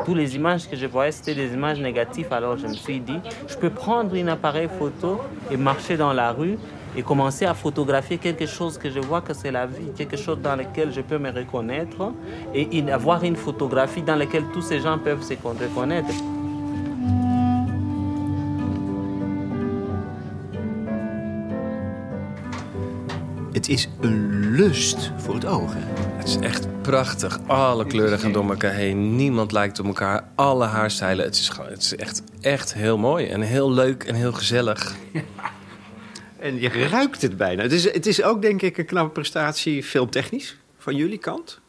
tous 0.06 0.16
les 0.16 0.36
images 0.36 0.68
que 0.70 0.78
je 0.78 0.88
voyais, 0.88 1.16
c'était 1.16 1.36
des 1.36 1.54
images 1.54 1.80
négatives. 1.80 2.34
Alors 2.34 2.58
je 2.58 2.68
me 2.68 2.76
suis 2.76 3.00
dit, 3.00 3.20
je 3.48 3.56
peux 3.56 3.74
prendre 3.74 4.16
un 4.16 4.28
appareil 4.28 4.70
photo 4.80 5.22
et 5.50 5.58
marcher 5.58 5.98
dans 5.98 6.14
la 6.14 6.32
rue 6.32 6.58
et 6.98 7.04
commencer 7.04 7.46
à 7.46 7.54
photographier 7.54 8.18
quelque 8.18 8.48
chose 8.48 8.78
que 8.78 8.90
je 8.90 9.00
vois 9.00 9.22
que 9.22 9.34
c'est 9.34 9.52
la 9.52 9.68
vie, 9.68 9.92
quelque 9.96 10.18
chose 10.18 10.40
dans 10.42 10.56
lequel 10.56 10.92
je 10.92 11.02
peux 11.02 11.20
me 11.20 11.32
reconnaître 11.32 12.12
et 12.54 12.92
avoir 12.92 13.24
une 13.24 13.36
photographie 13.36 14.02
dans 14.02 14.16
laquelle 14.16 14.46
tous 14.52 14.64
ces 14.64 14.80
gens 14.80 14.98
peuvent 14.98 15.24
se 15.24 15.34
reconnaître. 15.34 16.14
Het 23.58 23.70
is 23.70 23.90
een 24.02 24.52
lust 24.52 25.12
voor 25.18 25.34
het 25.34 25.46
oog. 25.46 25.74
Hè? 25.74 25.80
Het 26.18 26.28
is 26.28 26.38
echt 26.38 26.68
prachtig. 26.82 27.40
Alle 27.48 27.86
kleuren 27.86 28.20
gaan 28.20 28.32
door 28.32 28.50
elkaar 28.50 28.74
heen. 28.74 29.16
Niemand 29.16 29.52
lijkt 29.52 29.80
op 29.80 29.86
elkaar. 29.86 30.24
Alle 30.36 30.66
haarstijlen. 30.66 31.26
Het 31.26 31.36
is, 31.36 31.52
het 31.70 31.82
is 31.82 31.96
echt, 31.96 32.24
echt 32.42 32.74
heel 32.74 32.98
mooi. 32.98 33.26
En 33.26 33.42
heel 33.42 33.72
leuk 33.72 34.04
en 34.04 34.16
heel 34.16 34.32
gezellig. 34.32 34.96
En 36.40 36.60
je 36.60 36.70
ruikt 36.70 37.22
het 37.22 37.38
bijna. 37.38 37.62
Het 37.62 37.72
is, 37.72 37.94
het 37.94 38.06
is 38.06 38.24
ook, 38.24 38.42
denk 38.42 38.62
ik, 38.62 38.78
een 38.78 38.86
knappe 38.86 39.12
prestatie 39.12 39.84
filmtechnisch 39.84 40.58
van 40.78 40.96
jullie 40.96 41.18
kant. 41.18 41.60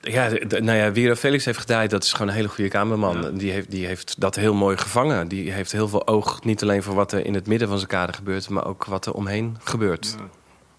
Ja, 0.00 0.28
nou 0.48 0.78
ja, 0.78 0.92
Wiro 0.92 1.14
Felix 1.14 1.44
heeft 1.44 1.58
gedaan. 1.58 1.86
Dat 1.86 2.02
is 2.02 2.12
gewoon 2.12 2.28
een 2.28 2.34
hele 2.34 2.48
goede 2.48 2.70
cameraman. 2.70 3.22
Ja. 3.22 3.28
Die, 3.30 3.50
heeft, 3.50 3.70
die 3.70 3.86
heeft 3.86 4.20
dat 4.20 4.34
heel 4.34 4.54
mooi 4.54 4.76
gevangen. 4.76 5.28
Die 5.28 5.50
heeft 5.50 5.72
heel 5.72 5.88
veel 5.88 6.06
oog, 6.06 6.44
niet 6.44 6.62
alleen 6.62 6.82
voor 6.82 6.94
wat 6.94 7.12
er 7.12 7.26
in 7.26 7.34
het 7.34 7.46
midden 7.46 7.68
van 7.68 7.76
zijn 7.76 7.90
kader 7.90 8.14
gebeurt... 8.14 8.48
maar 8.48 8.66
ook 8.66 8.84
wat 8.84 9.06
er 9.06 9.12
omheen 9.12 9.56
gebeurt. 9.62 10.16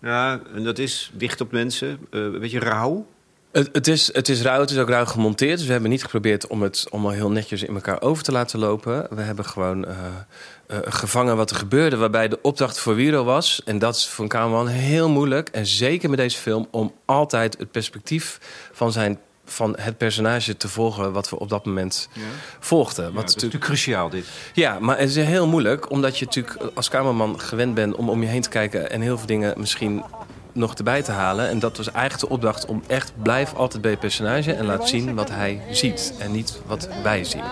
Ja, 0.01 0.09
ja 0.09 0.41
en 0.55 0.63
dat 0.63 0.79
is 0.79 1.11
dicht 1.13 1.41
op 1.41 1.51
mensen. 1.51 1.89
Uh, 1.89 2.23
een 2.23 2.39
beetje 2.39 2.59
rauw. 2.59 3.05
Het, 3.51 3.69
het, 3.71 3.87
is, 3.87 4.13
het 4.13 4.29
is 4.29 4.41
rauw, 4.41 4.59
het 4.59 4.69
is 4.69 4.77
ook 4.77 4.89
rauw 4.89 5.05
gemonteerd. 5.05 5.57
Dus 5.57 5.65
we 5.65 5.71
hebben 5.71 5.89
niet 5.89 6.03
geprobeerd 6.03 6.47
om 6.47 6.61
het 6.61 6.87
allemaal 6.89 7.11
heel 7.11 7.31
netjes 7.31 7.63
in 7.63 7.73
elkaar 7.73 8.01
over 8.01 8.23
te 8.23 8.31
laten 8.31 8.59
lopen. 8.59 9.07
We 9.09 9.21
hebben 9.21 9.45
gewoon 9.45 9.87
uh, 9.87 9.95
uh, 10.73 10.79
gevangen 10.83 11.35
wat 11.35 11.49
er 11.49 11.55
gebeurde, 11.55 11.97
waarbij 11.97 12.27
de 12.27 12.39
opdracht 12.41 12.79
voor 12.79 12.95
Wiro 12.95 13.23
was. 13.23 13.61
En 13.65 13.79
dat 13.79 13.95
is 13.95 14.07
voor 14.07 14.23
een 14.23 14.29
cameraman 14.29 14.67
heel 14.67 15.09
moeilijk. 15.09 15.49
En 15.49 15.65
zeker 15.65 16.09
met 16.09 16.19
deze 16.19 16.37
film, 16.37 16.67
om 16.71 16.93
altijd 17.05 17.57
het 17.57 17.71
perspectief 17.71 18.39
van 18.71 18.91
zijn 18.91 19.19
van 19.45 19.75
het 19.79 19.97
personage 19.97 20.57
te 20.57 20.69
volgen 20.69 21.11
wat 21.11 21.29
we 21.29 21.39
op 21.39 21.49
dat 21.49 21.65
moment 21.65 22.09
ja. 22.13 22.21
volgden. 22.59 23.03
Wat 23.03 23.13
ja, 23.13 23.19
dat 23.19 23.29
is 23.29 23.35
natuurlijk 23.35 23.63
cruciaal 23.63 24.09
dit. 24.09 24.25
Ja, 24.53 24.79
maar 24.79 24.99
het 24.99 25.09
is 25.09 25.15
heel 25.15 25.47
moeilijk, 25.47 25.89
omdat 25.91 26.17
je 26.17 26.25
natuurlijk 26.25 26.57
als 26.73 26.89
cameraman 26.89 27.39
gewend 27.39 27.73
bent 27.73 27.95
om 27.95 28.09
om 28.09 28.21
je 28.21 28.27
heen 28.27 28.41
te 28.41 28.49
kijken 28.49 28.89
en 28.91 29.01
heel 29.01 29.17
veel 29.17 29.27
dingen 29.27 29.53
misschien 29.57 30.03
nog 30.53 30.73
erbij 30.73 31.01
te 31.01 31.11
halen. 31.11 31.49
En 31.49 31.59
dat 31.59 31.77
was 31.77 31.91
eigenlijk 31.91 32.27
de 32.27 32.29
opdracht 32.29 32.65
om 32.65 32.83
echt 32.87 33.13
blijf 33.21 33.53
altijd 33.53 33.81
bij 33.81 33.91
het 33.91 33.99
personage 33.99 34.53
en 34.53 34.65
laat 34.65 34.87
zien 34.89 35.15
wat 35.15 35.29
hij 35.29 35.61
ziet 35.71 36.13
en 36.19 36.31
niet 36.31 36.61
wat 36.65 36.89
wij 37.03 37.23
zien. 37.23 37.43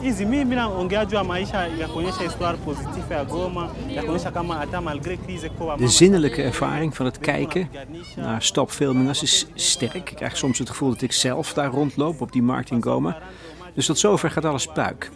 hizi 0.00 0.24
mimi 0.26 0.54
naongea 0.54 1.04
juu 1.04 1.16
ya 1.16 1.22
maisha 1.22 1.66
ya 1.66 1.86
kuonyesha 1.86 2.22
histoire 2.22 2.56
positieve 2.56 3.14
ya 3.14 3.24
Goma, 3.24 3.70
ya 3.86 4.02
kuonyesha 4.02 4.30
kama 4.30 4.54
hata 4.54 4.80
malgré 4.80 5.16
crise 5.24 5.50
kwa 5.56 5.76
De 5.76 5.88
zinnelijke 5.88 6.42
ervaring 6.42 6.96
van 6.96 7.06
het 7.06 7.18
kijken 7.18 7.68
naar 8.16 8.42
stopfilmingers 8.42 9.22
is 9.22 9.46
sterk. 9.54 10.10
Ik 10.10 10.16
krijg 10.16 10.36
soms 10.36 10.58
het 10.58 10.70
gevoel 10.70 10.88
dat 10.88 11.02
ik 11.02 11.12
zelf 11.12 11.52
daar 11.52 11.70
rondloop 11.70 12.20
op 12.20 12.32
die 12.32 12.42
markt 12.42 12.70
in 12.70 12.82
Goma. 12.82 13.18
Dus 13.74 13.86
tot 13.86 13.98
zover 13.98 14.30
gaat 14.30 14.44
alles 14.44 14.66
puik. 14.66 15.10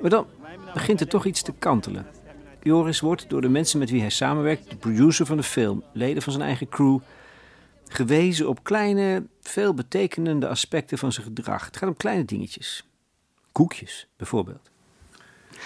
Maar 0.00 0.10
dan 0.10 0.26
begint 0.74 1.00
er 1.00 1.08
toch 1.08 1.24
iets 1.24 1.42
te 1.42 1.52
kantelen. 1.58 2.06
Joris 2.68 3.00
wordt 3.00 3.28
door 3.28 3.40
de 3.40 3.48
mensen 3.48 3.78
met 3.78 3.90
wie 3.90 4.00
hij 4.00 4.10
samenwerkt, 4.10 4.70
de 4.70 4.76
producer 4.76 5.26
van 5.26 5.36
de 5.36 5.42
film, 5.42 5.84
leden 5.92 6.22
van 6.22 6.32
zijn 6.32 6.44
eigen 6.44 6.68
crew, 6.68 6.98
gewezen 7.88 8.48
op 8.48 8.64
kleine, 8.64 9.26
veelbetekenende 9.40 10.48
aspecten 10.48 10.98
van 10.98 11.12
zijn 11.12 11.26
gedrag. 11.26 11.64
Het 11.64 11.76
gaat 11.76 11.88
om 11.88 11.96
kleine 11.96 12.24
dingetjes. 12.24 12.84
Koekjes, 13.52 14.08
bijvoorbeeld. 14.16 14.70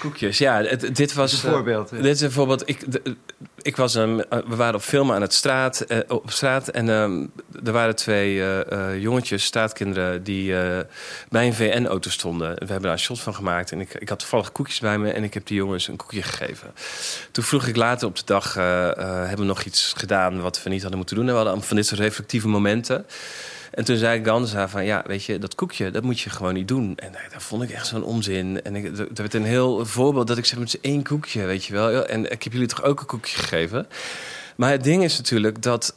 Koekjes, 0.00 0.38
ja. 0.38 0.62
Het, 0.62 0.96
dit 0.96 1.12
was 1.12 1.32
een 1.32 1.50
voorbeeld. 1.50 1.92
Uh, 1.92 2.02
dit 2.02 2.14
is 2.14 2.20
een 2.20 2.32
voorbeeld. 2.32 2.68
Ik, 2.68 2.86
ik 3.62 3.76
was 3.76 3.94
um, 3.94 4.16
we 4.16 4.56
waren 4.56 4.74
op 4.74 4.82
filmen 4.82 5.14
aan 5.14 5.20
het 5.20 5.34
straat, 5.34 5.84
uh, 5.88 5.98
op 6.08 6.30
straat 6.30 6.68
en 6.68 6.88
um, 6.88 7.32
er 7.64 7.72
waren 7.72 7.96
twee 7.96 8.34
uh, 8.34 9.00
jongetjes, 9.00 9.44
straatkinderen, 9.44 10.22
die 10.22 10.54
bij 11.28 11.46
een 11.46 11.54
VN-auto 11.54 12.10
stonden. 12.10 12.50
We 12.50 12.56
hebben 12.58 12.82
daar 12.82 12.92
een 12.92 12.98
shot 12.98 13.20
van 13.20 13.34
gemaakt 13.34 13.72
en 13.72 13.80
ik, 13.80 13.94
ik 13.94 14.08
had 14.08 14.18
toevallig 14.18 14.52
koekjes 14.52 14.80
bij 14.80 14.98
me 14.98 15.10
en 15.10 15.24
ik 15.24 15.34
heb 15.34 15.46
die 15.46 15.56
jongens 15.56 15.88
een 15.88 15.96
koekje 15.96 16.22
gegeven. 16.22 16.74
Toen 17.30 17.44
vroeg 17.44 17.66
ik 17.66 17.76
later 17.76 18.08
op 18.08 18.16
de 18.16 18.22
dag, 18.24 18.54
hebben 18.54 19.38
we 19.38 19.44
nog 19.44 19.62
iets 19.62 19.94
gedaan 19.96 20.40
wat 20.40 20.62
we 20.62 20.70
niet 20.70 20.80
hadden 20.80 20.98
moeten 20.98 21.16
doen? 21.16 21.28
En 21.28 21.32
we 21.32 21.40
hadden 21.40 21.62
van 21.62 21.76
dit 21.76 21.86
soort 21.86 22.00
reflectieve 22.00 22.48
momenten. 22.48 23.06
En 23.72 23.84
toen 23.84 23.96
zei 23.96 24.18
ik 24.18 24.26
Gansa 24.26 24.68
van, 24.68 24.84
ja, 24.84 25.02
weet 25.06 25.24
je, 25.24 25.38
dat 25.38 25.54
koekje, 25.54 25.90
dat 25.90 26.02
moet 26.02 26.20
je 26.20 26.30
gewoon 26.30 26.54
niet 26.54 26.68
doen. 26.68 26.96
En 26.96 27.12
dat 27.32 27.42
vond 27.42 27.62
ik 27.62 27.70
echt 27.70 27.86
zo'n 27.86 28.04
onzin. 28.04 28.62
En 28.62 28.76
ik, 28.76 28.96
dat 28.96 29.18
werd 29.18 29.34
een 29.34 29.44
heel 29.44 29.86
voorbeeld 29.86 30.26
dat 30.26 30.38
ik 30.38 30.44
zeg, 30.44 30.58
met 30.58 30.80
één 30.80 31.02
koekje, 31.02 31.44
weet 31.44 31.64
je 31.64 31.72
wel. 31.72 32.06
En 32.06 32.30
ik 32.30 32.42
heb 32.42 32.52
jullie 32.52 32.68
toch 32.68 32.82
ook 32.82 33.00
een 33.00 33.06
koekje 33.06 33.36
gegeven? 33.36 33.86
Maar 34.56 34.70
het 34.70 34.84
ding 34.84 35.04
is 35.04 35.16
natuurlijk 35.16 35.62
dat, 35.62 35.94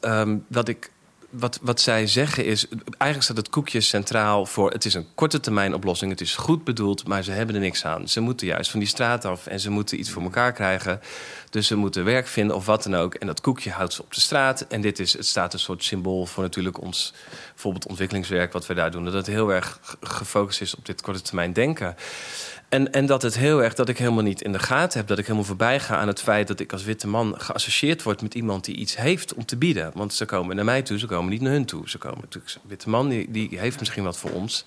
dat 0.47 0.67
ik 0.67 0.89
wat, 1.29 1.59
wat 1.61 1.81
zij 1.81 2.07
zeggen 2.07 2.45
is, 2.45 2.67
eigenlijk 2.87 3.21
staat 3.21 3.37
het 3.37 3.49
koekje 3.49 3.81
centraal 3.81 4.45
voor... 4.45 4.71
het 4.71 4.85
is 4.85 4.93
een 4.93 5.07
korte 5.15 5.39
termijn 5.39 5.73
oplossing, 5.73 6.11
het 6.11 6.21
is 6.21 6.35
goed 6.35 6.63
bedoeld... 6.63 7.07
maar 7.07 7.23
ze 7.23 7.31
hebben 7.31 7.55
er 7.55 7.61
niks 7.61 7.85
aan. 7.85 8.07
Ze 8.07 8.19
moeten 8.19 8.47
juist 8.47 8.71
van 8.71 8.79
die 8.79 8.89
straat 8.89 9.25
af 9.25 9.47
en 9.47 9.59
ze 9.59 9.69
moeten 9.69 9.99
iets 9.99 10.09
voor 10.09 10.21
elkaar 10.21 10.51
krijgen. 10.51 10.99
Dus 11.55 11.67
ze 11.67 11.75
moeten 11.75 12.03
werk 12.03 12.27
vinden 12.27 12.55
of 12.55 12.65
wat 12.65 12.83
dan 12.83 12.95
ook. 12.95 13.13
En 13.13 13.27
dat 13.27 13.41
koekje 13.41 13.71
houdt 13.71 13.93
ze 13.93 14.01
op 14.01 14.13
de 14.13 14.19
straat. 14.19 14.61
En 14.61 14.81
dit 14.81 14.99
is, 14.99 15.13
het 15.13 15.25
staat 15.25 15.53
een 15.53 15.59
soort 15.59 15.83
symbool 15.83 16.25
voor 16.25 16.43
natuurlijk 16.43 16.81
ons 16.81 17.13
bijvoorbeeld 17.53 17.87
ontwikkelingswerk... 17.87 18.53
wat 18.53 18.65
we 18.65 18.73
daar 18.73 18.91
doen, 18.91 19.05
dat 19.05 19.13
het 19.13 19.27
heel 19.27 19.53
erg 19.53 19.79
gefocust 20.01 20.61
is 20.61 20.75
op 20.75 20.85
dit 20.85 21.01
korte 21.01 21.21
termijn 21.21 21.53
denken. 21.53 21.95
En, 22.69 22.91
en 22.91 23.05
dat 23.05 23.21
het 23.21 23.37
heel 23.37 23.63
erg, 23.63 23.73
dat 23.73 23.89
ik 23.89 23.97
helemaal 23.97 24.23
niet 24.23 24.41
in 24.41 24.51
de 24.51 24.59
gaten 24.59 24.99
heb, 24.99 25.07
dat 25.07 25.17
ik 25.17 25.25
helemaal 25.25 25.47
voorbij 25.47 25.79
ga 25.79 25.97
aan 25.97 26.07
het 26.07 26.21
feit 26.21 26.47
dat 26.47 26.59
ik 26.59 26.71
als 26.71 26.83
witte 26.83 27.07
man 27.07 27.33
geassocieerd 27.37 28.03
word 28.03 28.21
met 28.21 28.33
iemand 28.33 28.65
die 28.65 28.75
iets 28.75 28.95
heeft 28.95 29.33
om 29.33 29.45
te 29.45 29.57
bieden. 29.57 29.91
Want 29.93 30.13
ze 30.13 30.25
komen 30.25 30.55
naar 30.55 30.65
mij 30.65 30.81
toe, 30.81 30.99
ze 30.99 31.05
komen 31.05 31.31
niet 31.31 31.41
naar 31.41 31.51
hun 31.51 31.65
toe. 31.65 31.89
Ze 31.89 31.97
komen 31.97 32.19
natuurlijk, 32.21 32.55
witte 32.67 32.89
man 32.89 33.09
die, 33.09 33.31
die 33.31 33.59
heeft 33.59 33.79
misschien 33.79 34.03
wat 34.03 34.17
voor 34.17 34.31
ons. 34.31 34.65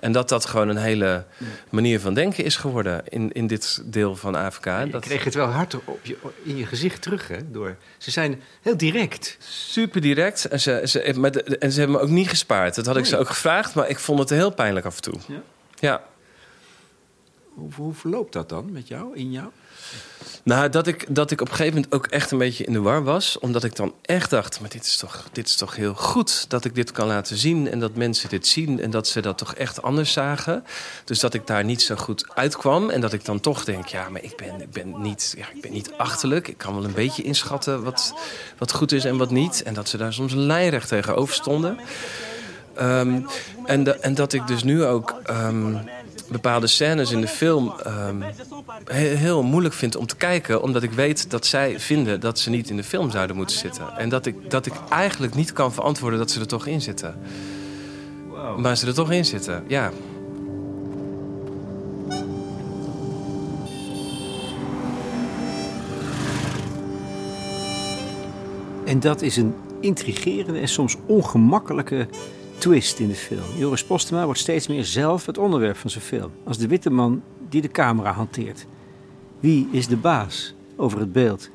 En 0.00 0.12
dat 0.12 0.28
dat 0.28 0.46
gewoon 0.46 0.68
een 0.68 0.76
hele 0.76 1.24
manier 1.70 2.00
van 2.00 2.14
denken 2.14 2.44
is 2.44 2.56
geworden 2.56 3.02
in, 3.08 3.32
in 3.32 3.46
dit 3.46 3.82
deel 3.84 4.16
van 4.16 4.34
Afrika. 4.34 4.80
Je 4.80 4.90
dat 4.90 5.02
kreeg 5.04 5.24
het 5.24 5.34
wel 5.34 5.46
hard 5.46 5.74
op 5.84 6.04
je, 6.04 6.16
in 6.42 6.56
je 6.56 6.66
gezicht 6.66 7.02
terug, 7.02 7.28
hè? 7.28 7.50
Door, 7.50 7.76
ze 7.98 8.10
zijn 8.10 8.42
heel 8.62 8.76
direct. 8.76 9.36
super 9.40 10.00
direct. 10.00 10.44
En 10.44 10.60
ze, 10.60 10.82
ze, 10.84 11.12
maar 11.16 11.30
de- 11.30 11.42
en 11.58 11.72
ze 11.72 11.78
hebben 11.78 11.96
me 11.96 12.02
ook 12.02 12.08
niet 12.10 12.28
gespaard. 12.28 12.74
Dat 12.74 12.86
had 12.86 12.96
ik 12.96 13.04
ze 13.06 13.16
ook 13.18 13.28
gevraagd, 13.28 13.74
maar 13.74 13.88
ik 13.88 13.98
vond 13.98 14.18
het 14.18 14.30
heel 14.30 14.50
pijnlijk 14.50 14.86
af 14.86 14.96
en 14.96 15.02
toe. 15.02 15.14
Ja. 15.28 15.42
Ja. 15.78 16.02
Hoe, 17.54 17.70
hoe 17.74 17.94
verloopt 17.94 18.32
dat 18.32 18.48
dan 18.48 18.72
met 18.72 18.88
jou, 18.88 19.16
in 19.16 19.32
jou? 19.32 19.48
Nou, 20.42 20.68
dat 20.68 20.86
ik, 20.86 21.06
dat 21.08 21.30
ik 21.30 21.40
op 21.40 21.48
een 21.48 21.54
gegeven 21.54 21.74
moment 21.74 21.94
ook 21.94 22.06
echt 22.06 22.30
een 22.30 22.38
beetje 22.38 22.64
in 22.64 22.72
de 22.72 22.80
war 22.80 23.04
was. 23.04 23.38
Omdat 23.38 23.64
ik 23.64 23.76
dan 23.76 23.94
echt 24.02 24.30
dacht, 24.30 24.60
maar 24.60 24.70
dit 24.70 24.84
is, 24.84 24.96
toch, 24.96 25.28
dit 25.32 25.46
is 25.46 25.56
toch 25.56 25.76
heel 25.76 25.94
goed 25.94 26.50
dat 26.50 26.64
ik 26.64 26.74
dit 26.74 26.92
kan 26.92 27.06
laten 27.06 27.36
zien. 27.36 27.70
En 27.70 27.80
dat 27.80 27.94
mensen 27.94 28.28
dit 28.28 28.46
zien 28.46 28.80
en 28.80 28.90
dat 28.90 29.08
ze 29.08 29.20
dat 29.20 29.38
toch 29.38 29.54
echt 29.54 29.82
anders 29.82 30.12
zagen. 30.12 30.64
Dus 31.04 31.20
dat 31.20 31.34
ik 31.34 31.46
daar 31.46 31.64
niet 31.64 31.82
zo 31.82 31.96
goed 31.96 32.26
uitkwam. 32.34 32.90
En 32.90 33.00
dat 33.00 33.12
ik 33.12 33.24
dan 33.24 33.40
toch 33.40 33.64
denk, 33.64 33.86
ja, 33.86 34.08
maar 34.08 34.22
ik 34.22 34.36
ben, 34.36 34.60
ik 34.60 34.70
ben, 34.70 35.00
niet, 35.00 35.34
ja, 35.36 35.46
ik 35.54 35.60
ben 35.60 35.72
niet 35.72 35.90
achterlijk. 35.96 36.48
Ik 36.48 36.58
kan 36.58 36.74
wel 36.74 36.84
een 36.84 36.92
beetje 36.92 37.22
inschatten 37.22 37.82
wat, 37.82 38.14
wat 38.58 38.72
goed 38.72 38.92
is 38.92 39.04
en 39.04 39.16
wat 39.16 39.30
niet. 39.30 39.62
En 39.62 39.74
dat 39.74 39.88
ze 39.88 39.96
daar 39.96 40.12
soms 40.12 40.32
lijnrecht 40.32 40.88
tegenover 40.88 41.34
stonden. 41.34 41.78
Ehm, 42.74 43.20
en, 43.66 44.02
en 44.02 44.14
dat 44.14 44.32
ik 44.32 44.46
dus 44.46 44.62
nu 44.62 44.84
ook 44.84 45.20
ehm, 45.24 45.76
bepaalde 46.30 46.66
scènes 46.66 47.10
in 47.10 47.20
de 47.20 47.28
film 47.28 47.72
ehm, 47.84 48.20
he- 48.84 49.14
heel 49.16 49.42
moeilijk 49.42 49.74
vind 49.74 49.96
om 49.96 50.06
te 50.06 50.16
kijken. 50.16 50.62
Omdat 50.62 50.82
ik 50.82 50.92
weet 50.92 51.30
dat 51.30 51.46
zij 51.46 51.80
vinden 51.80 52.20
dat 52.20 52.38
ze 52.38 52.50
niet 52.50 52.70
in 52.70 52.76
de 52.76 52.84
film 52.84 53.10
zouden 53.10 53.36
moeten 53.36 53.56
zitten. 53.56 53.96
En 53.96 54.08
dat 54.08 54.26
ik, 54.26 54.50
dat 54.50 54.66
ik 54.66 54.72
eigenlijk 54.88 55.34
niet 55.34 55.52
kan 55.52 55.72
verantwoorden 55.72 56.18
dat 56.18 56.30
ze 56.30 56.40
er 56.40 56.46
toch 56.46 56.66
in 56.66 56.80
zitten. 56.80 57.14
Maar 58.56 58.76
ze 58.76 58.86
er 58.86 58.94
toch 58.94 59.10
in 59.12 59.24
zitten, 59.24 59.64
ja. 59.68 59.90
En 68.86 69.00
dat 69.00 69.22
is 69.22 69.36
een 69.36 69.54
intrigerende 69.80 70.60
en 70.60 70.68
soms 70.68 70.96
ongemakkelijke 71.06 72.08
twist 72.60 72.98
in 72.98 73.08
de 73.08 73.14
film. 73.14 73.44
Joris 73.56 73.84
Postema 73.84 74.24
wordt 74.24 74.40
steeds 74.40 74.66
meer 74.66 74.84
zelf 74.84 75.26
het 75.26 75.38
onderwerp 75.38 75.76
van 75.76 75.90
zijn 75.90 76.04
film. 76.04 76.30
Als 76.44 76.58
de 76.58 76.66
witte 76.66 76.90
man 76.90 77.22
die 77.48 77.62
de 77.62 77.68
camera 77.68 78.12
hanteert. 78.12 78.66
Wie 79.40 79.68
is 79.72 79.86
de 79.86 79.96
baas 79.96 80.54
over 80.76 80.98
het 80.98 81.12
beeld? 81.12 81.50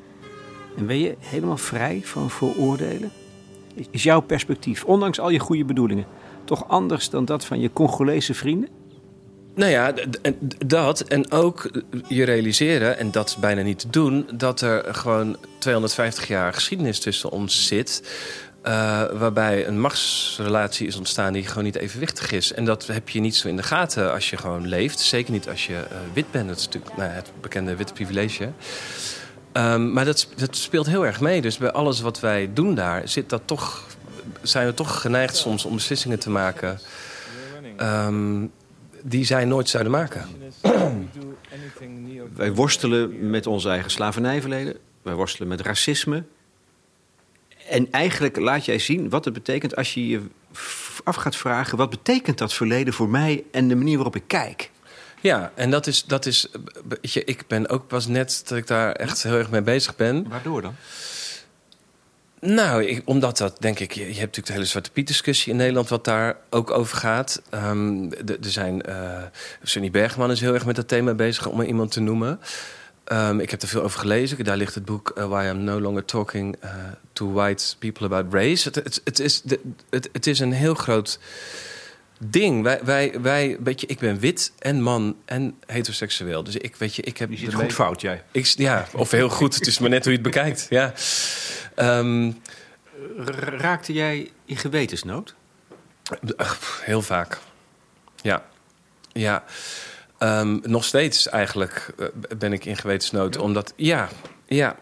En 0.76 0.86
ben 0.86 0.98
je 0.98 1.14
helemaal 1.18 1.56
vrij 1.56 2.00
van 2.04 2.30
vooroordelen? 2.30 3.10
Is- 3.90 4.02
jouw 4.02 4.20
perspectief, 4.20 4.84
ondanks 4.84 5.20
al 5.20 5.30
je 5.30 5.38
goede 5.38 5.64
bedoelingen, 5.64 6.06
toch 6.44 6.68
anders 6.68 7.10
dan 7.10 7.24
dat 7.24 7.44
van 7.44 7.60
je 7.60 7.72
Congolese 7.72 8.34
vrienden? 8.34 8.68
Nou 9.54 9.70
ja, 9.70 9.94
dat. 10.66 11.00
En 11.00 11.30
ook 11.30 11.70
je 12.08 12.24
realiseren, 12.24 12.98
en 12.98 13.10
dat 13.10 13.36
bijna 13.40 13.62
niet 13.62 13.78
te 13.78 13.90
doen... 13.90 14.26
dat 14.34 14.60
er 14.60 14.94
gewoon 14.94 15.36
250 15.58 16.28
jaar 16.28 16.52
geschiedenis 16.52 16.98
tussen 17.00 17.30
ons 17.30 17.66
zit... 17.66 18.02
eh, 18.66 19.02
waarbij 19.12 19.66
een 19.66 19.80
machtsrelatie 19.80 20.86
is 20.86 20.96
ontstaan 20.96 21.32
die 21.32 21.46
gewoon 21.46 21.64
niet 21.64 21.76
evenwichtig 21.76 22.32
is. 22.32 22.52
En 22.52 22.64
dat 22.64 22.86
heb 22.86 23.08
je 23.08 23.20
niet 23.20 23.36
zo 23.36 23.48
in 23.48 23.56
de 23.56 23.62
gaten 23.62 24.12
als 24.12 24.30
je 24.30 24.36
gewoon 24.36 24.66
leeft. 24.66 25.00
Zeker 25.00 25.32
niet 25.32 25.48
als 25.48 25.66
je 25.66 25.74
eh, 25.74 25.96
wit 26.12 26.30
bent. 26.30 26.48
Dat 26.48 26.58
is 26.58 26.64
natuurlijk 26.64 26.96
nou, 26.96 27.10
het 27.10 27.30
bekende 27.40 27.76
witte 27.76 27.92
privilege. 27.92 28.50
Ehm, 29.52 29.92
maar 29.92 30.04
dat, 30.04 30.28
dat 30.36 30.56
speelt 30.56 30.86
heel 30.86 31.06
erg 31.06 31.20
mee. 31.20 31.40
Dus 31.40 31.58
bij 31.58 31.70
alles 31.70 32.00
wat 32.00 32.20
wij 32.20 32.50
doen 32.52 32.74
daar... 32.74 33.08
Zit 33.08 33.30
dat 33.30 33.42
toch, 33.44 33.86
zijn 34.42 34.66
we 34.66 34.74
toch 34.74 35.00
geneigd 35.00 35.36
soms 35.36 35.64
om 35.64 35.74
beslissingen 35.74 36.18
te 36.18 36.30
maken... 36.30 36.78
ehm, 37.76 38.46
die 39.02 39.24
zij 39.24 39.44
nooit 39.44 39.68
zouden 39.68 39.92
maken. 39.92 40.24
Wij 42.34 42.52
worstelen 42.52 43.30
met 43.30 43.46
ons 43.46 43.64
eigen 43.64 43.90
slavernijverleden. 43.90 44.76
Wij 45.02 45.14
worstelen 45.14 45.48
met 45.48 45.60
racisme. 45.60 46.22
En 47.70 47.90
eigenlijk 47.90 48.36
laat 48.36 48.64
jij 48.64 48.78
zien 48.78 49.08
wat 49.08 49.24
het 49.24 49.34
betekent 49.34 49.76
als 49.76 49.94
je 49.94 50.08
je 50.08 50.20
af 51.04 51.16
gaat 51.16 51.36
vragen... 51.36 51.78
wat 51.78 51.90
betekent 51.90 52.38
dat 52.38 52.54
verleden 52.54 52.92
voor 52.94 53.08
mij 53.08 53.44
en 53.52 53.68
de 53.68 53.76
manier 53.76 53.94
waarop 53.94 54.16
ik 54.16 54.24
kijk? 54.26 54.70
Ja, 55.20 55.52
en 55.54 55.70
dat 55.70 55.86
is, 55.86 56.04
dat 56.04 56.26
is. 56.26 56.48
je, 57.00 57.24
Ik 57.24 57.46
ben 57.46 57.68
ook 57.68 57.86
pas 57.86 58.06
net 58.06 58.42
dat 58.46 58.58
ik 58.58 58.66
daar 58.66 58.92
echt 58.92 59.22
heel 59.22 59.34
erg 59.34 59.50
mee 59.50 59.62
bezig 59.62 59.96
ben. 59.96 60.28
Waardoor 60.28 60.62
dan? 60.62 60.74
Nou, 62.40 62.84
ik, 62.84 63.02
omdat 63.04 63.38
dat 63.38 63.56
denk 63.60 63.78
ik. 63.78 63.92
Je, 63.92 64.00
je 64.00 64.06
hebt 64.06 64.18
natuurlijk 64.18 64.46
de 64.46 64.52
hele 64.52 64.64
Zwarte 64.64 64.90
Piet 64.90 65.06
discussie 65.06 65.52
in 65.52 65.58
Nederland, 65.58 65.88
wat 65.88 66.04
daar 66.04 66.36
ook 66.50 66.70
over 66.70 66.96
gaat. 66.96 67.42
Ehm, 67.50 68.10
er 68.26 68.36
zijn. 68.40 68.82
eh 68.82 69.22
Sunny 69.62 69.90
Bergman 69.90 70.30
is 70.30 70.40
heel 70.40 70.54
erg 70.54 70.66
met 70.66 70.76
dat 70.76 70.88
thema 70.88 71.14
bezig, 71.14 71.46
om 71.46 71.60
er 71.60 71.66
iemand 71.66 71.90
te 71.90 72.00
noemen. 72.00 72.40
Ehm, 73.06 73.40
ik 73.40 73.50
heb 73.50 73.62
er 73.62 73.68
veel 73.68 73.82
over 73.82 74.00
gelezen. 74.00 74.44
Daar 74.44 74.56
ligt 74.56 74.74
het 74.74 74.84
boek 74.84 75.10
eh, 75.10 75.28
Why 75.28 75.46
I'm 75.50 75.64
No 75.64 75.80
Longer 75.80 76.04
Talking 76.04 76.56
eh, 76.60 76.70
to 77.12 77.32
White 77.32 77.76
People 77.78 78.06
About 78.06 78.34
Race. 78.34 78.68
Het, 78.68 78.74
het, 78.74 79.00
het, 79.04 79.18
is, 79.18 79.42
het, 79.90 80.08
het 80.12 80.26
is 80.26 80.38
een 80.38 80.52
heel 80.52 80.74
groot 80.74 81.18
ding. 82.18 82.62
Wij, 82.62 82.80
wij, 82.84 83.20
wij, 83.20 83.56
weet 83.60 83.80
je, 83.80 83.86
ik 83.86 83.98
ben 83.98 84.18
wit 84.18 84.52
en 84.58 84.82
man 84.82 85.16
en 85.24 85.54
heteroseksueel. 85.66 86.44
Dus 86.44 86.56
ik 86.56 86.76
weet 86.76 86.94
je, 86.94 87.02
ik 87.02 87.18
heb. 87.18 87.30
Je 87.30 87.36
ziet 87.36 87.50
de 87.50 87.56
goed 87.56 87.72
fout, 87.72 88.00
jij. 88.00 88.22
ik, 88.32 88.46
ja, 88.46 88.86
of 88.92 89.10
heel 89.10 89.28
goed. 89.28 89.54
Het 89.54 89.66
is 89.66 89.78
maar 89.78 89.90
net 89.90 90.04
hoe 90.04 90.12
je 90.12 90.18
het 90.18 90.26
bekijkt. 90.26 90.66
Ja. 90.70 90.92
Ehm, 91.74 92.32
Raakte 93.56 93.92
jij 93.92 94.30
in 94.44 94.56
gewetensnood? 94.56 95.34
heel 96.82 97.02
vaak. 97.02 97.38
Ja. 98.22 98.44
Ja. 99.12 99.44
Ehm, 100.18 100.58
nog 100.62 100.84
steeds 100.84 101.28
eigenlijk 101.28 101.94
eh, 101.98 102.06
ben 102.38 102.52
ik 102.52 102.64
in 102.64 102.76
gewetensnood. 102.76 103.36
Omdat, 103.36 103.72
ja, 103.76 104.08
ja. 104.46 104.76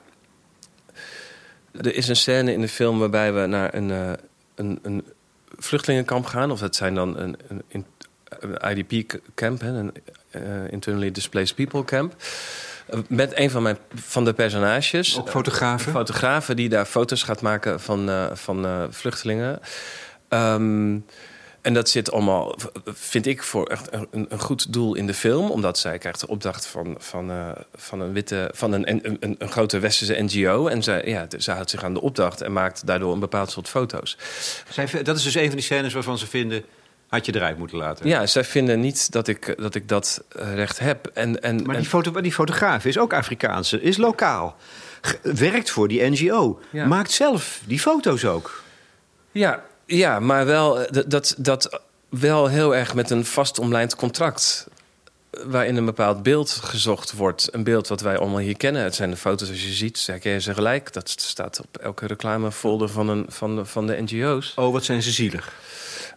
Er 1.72 1.94
is 1.94 2.08
een 2.08 2.16
scène 2.16 2.52
in 2.52 2.60
de 2.60 2.68
film 2.68 2.98
waarbij 2.98 3.32
we 3.32 3.46
naar 3.46 3.74
een, 3.74 3.90
eh, 3.90 4.12
een, 4.54 4.78
een 4.82 5.04
vluchtelingenkamp 5.56 6.26
gaan. 6.26 6.50
Of 6.50 6.58
dat 6.58 6.76
zijn 6.76 6.94
dan 6.94 7.18
een, 7.18 7.36
een, 7.68 7.86
IDP-camp, 8.76 9.62
een 9.62 9.92
eh, 10.30 10.42
Internally 10.70 11.10
Displaced 11.10 11.54
People 11.54 11.84
camp. 11.84 12.14
Met 13.08 13.38
een 13.38 13.50
van, 13.50 13.62
mijn, 13.62 13.78
van 13.94 14.24
de 14.24 14.32
personages. 14.32 15.18
Ook 15.18 15.30
fotografen? 15.30 15.92
fotografen 15.92 16.56
die 16.56 16.68
daar 16.68 16.84
foto's 16.84 17.22
gaat 17.22 17.40
maken 17.40 17.80
van, 17.80 18.30
van 18.32 18.86
vluchtelingen. 18.90 19.60
Ehm, 20.28 20.98
en 21.64 21.74
dat 21.74 21.88
zit 21.88 22.12
allemaal, 22.12 22.54
vind 22.84 23.26
ik, 23.26 23.42
voor 23.42 23.66
echt 23.66 23.88
een, 23.92 24.26
een 24.28 24.40
goed 24.40 24.72
doel 24.72 24.94
in 24.94 25.06
de 25.06 25.14
film. 25.14 25.50
Omdat 25.50 25.78
zij 25.78 25.98
krijgt 25.98 26.20
de 26.20 26.26
opdracht 26.26 26.66
van, 26.66 26.94
van, 26.98 27.30
eh, 27.30 27.50
van 27.74 28.00
een 28.00 28.12
witte, 28.12 28.50
van 28.54 28.72
een, 28.72 28.90
een, 28.90 29.16
een, 29.20 29.36
een 29.38 29.48
grote 29.48 29.78
westerse 29.78 30.22
NGO. 30.22 30.66
En 30.66 30.82
zij, 30.82 31.02
ja, 31.06 31.26
zij 31.36 31.54
houdt 31.54 31.70
zich 31.70 31.84
aan 31.84 31.94
de 31.94 32.00
opdracht 32.00 32.40
en 32.40 32.52
maakt 32.52 32.86
daardoor 32.86 33.12
een 33.12 33.20
bepaald 33.20 33.50
soort 33.50 33.68
foto's. 33.68 34.18
Zij, 34.68 35.02
dat 35.02 35.16
is 35.16 35.22
dus 35.22 35.34
een 35.34 35.46
van 35.46 35.54
die 35.54 35.64
scènes 35.64 35.92
waarvan 35.92 36.18
ze 36.18 36.26
vinden... 36.26 36.64
had 37.08 37.26
je 37.26 37.34
eruit 37.34 37.58
moeten 37.58 37.78
laten. 37.78 38.08
Ja, 38.08 38.26
zij 38.26 38.44
vinden 38.44 38.80
niet 38.80 39.12
dat 39.12 39.28
ik 39.28 39.54
dat, 39.58 39.74
ik 39.74 39.88
dat 39.88 40.24
eh, 40.28 40.54
recht 40.54 40.78
heb. 40.78 41.06
En, 41.06 41.42
en, 41.42 41.62
Maar 41.62 41.76
die, 41.76 41.86
foto, 41.86 42.20
die 42.20 42.32
fotograaf 42.32 42.84
is 42.84 42.98
ook 42.98 43.12
Afrikaanse, 43.12 43.80
is 43.82 43.96
lokaal. 43.96 44.56
Werkt 45.22 45.70
voor 45.70 45.88
die 45.88 46.10
NGO. 46.10 46.60
Ja. 46.70 46.86
Maakt 46.86 47.10
zelf 47.10 47.60
die 47.66 47.80
foto's 47.80 48.24
ook. 48.24 48.62
Ja, 49.32 49.62
ja 49.86 50.20
maar 50.20 50.46
wel, 50.46 50.80
eh, 50.80 51.02
dat- 51.06 51.34
dat, 51.38 51.80
wel 52.08 52.46
heel 52.46 52.74
erg 52.76 52.94
met 52.94 53.10
een 53.10 53.24
vast 53.24 53.58
omlijnd 53.58 53.96
contract. 53.96 54.66
eh, 55.30 55.40
Waarin 55.46 55.76
een 55.76 55.84
bepaald 55.84 56.22
beeld 56.22 56.50
gezocht 56.50 57.12
wordt. 57.12 57.48
Een 57.52 57.64
beeld 57.64 57.88
wat 57.88 58.00
wij 58.00 58.18
allemaal 58.18 58.38
hier 58.38 58.56
kennen. 58.56 58.82
Het 58.82 58.94
zijn 58.94 59.10
de 59.10 59.16
foto's 59.16 59.48
als 59.48 59.62
je 59.62 59.72
ziet, 59.72 60.06
herken 60.06 60.32
je 60.32 60.40
ze 60.40 60.54
gelijk. 60.54 60.92
Dat 60.92 61.10
staat 61.10 61.60
op 61.60 61.76
elke 61.78 62.06
reclamefolder 62.06 62.88
van, 62.88 63.08
een, 63.08 63.24
van, 63.28 63.56
de, 63.56 63.64
van 63.64 63.86
de 63.86 64.02
NGO's. 64.02 64.52
Oh, 64.56 64.72
wat 64.72 64.84
zijn 64.84 65.02
ze 65.02 65.10
zielig. 65.10 65.52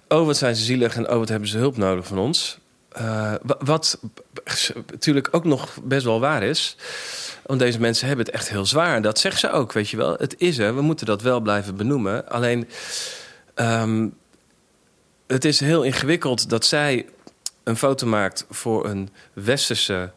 Oh, 0.07 0.25
wat 0.25 0.37
zijn 0.37 0.55
ze 0.55 0.63
zielig 0.63 0.95
en 0.95 1.09
oh, 1.09 1.17
wat 1.17 1.29
hebben 1.29 1.49
ze 1.49 1.57
hulp 1.57 1.77
nodig 1.77 2.07
van 2.07 2.17
ons. 2.17 2.57
Eh, 2.91 3.33
wa- 3.41 3.57
wat 3.59 3.99
natuurlijk 4.91 5.27
ook 5.31 5.43
nog 5.45 5.69
best 5.83 6.03
wel 6.05 6.19
waar 6.19 6.43
is. 6.43 6.75
Want 7.45 7.59
deze 7.59 7.79
mensen 7.79 8.07
hebben 8.07 8.25
het 8.25 8.33
echt 8.35 8.49
heel 8.49 8.65
zwaar. 8.65 9.01
Dat 9.01 9.19
zegt 9.19 9.39
ze 9.39 9.51
ook, 9.51 9.73
weet 9.73 9.89
je 9.89 9.97
wel. 9.97 10.15
Het 10.17 10.35
is 10.37 10.57
er, 10.57 10.75
we 10.75 10.81
moeten 10.81 11.05
dat 11.05 11.21
wel 11.21 11.39
blijven 11.39 11.75
benoemen. 11.75 12.29
Alleen, 12.29 12.69
ehm, 13.57 14.07
het 15.27 15.45
is 15.45 15.59
heel 15.59 15.83
ingewikkeld 15.83 16.49
dat 16.49 16.65
zij 16.65 17.05
een 17.63 17.77
foto 17.77 18.07
maakt 18.07 18.45
voor 18.49 18.85
een 18.85 19.09
westerse 19.33 20.11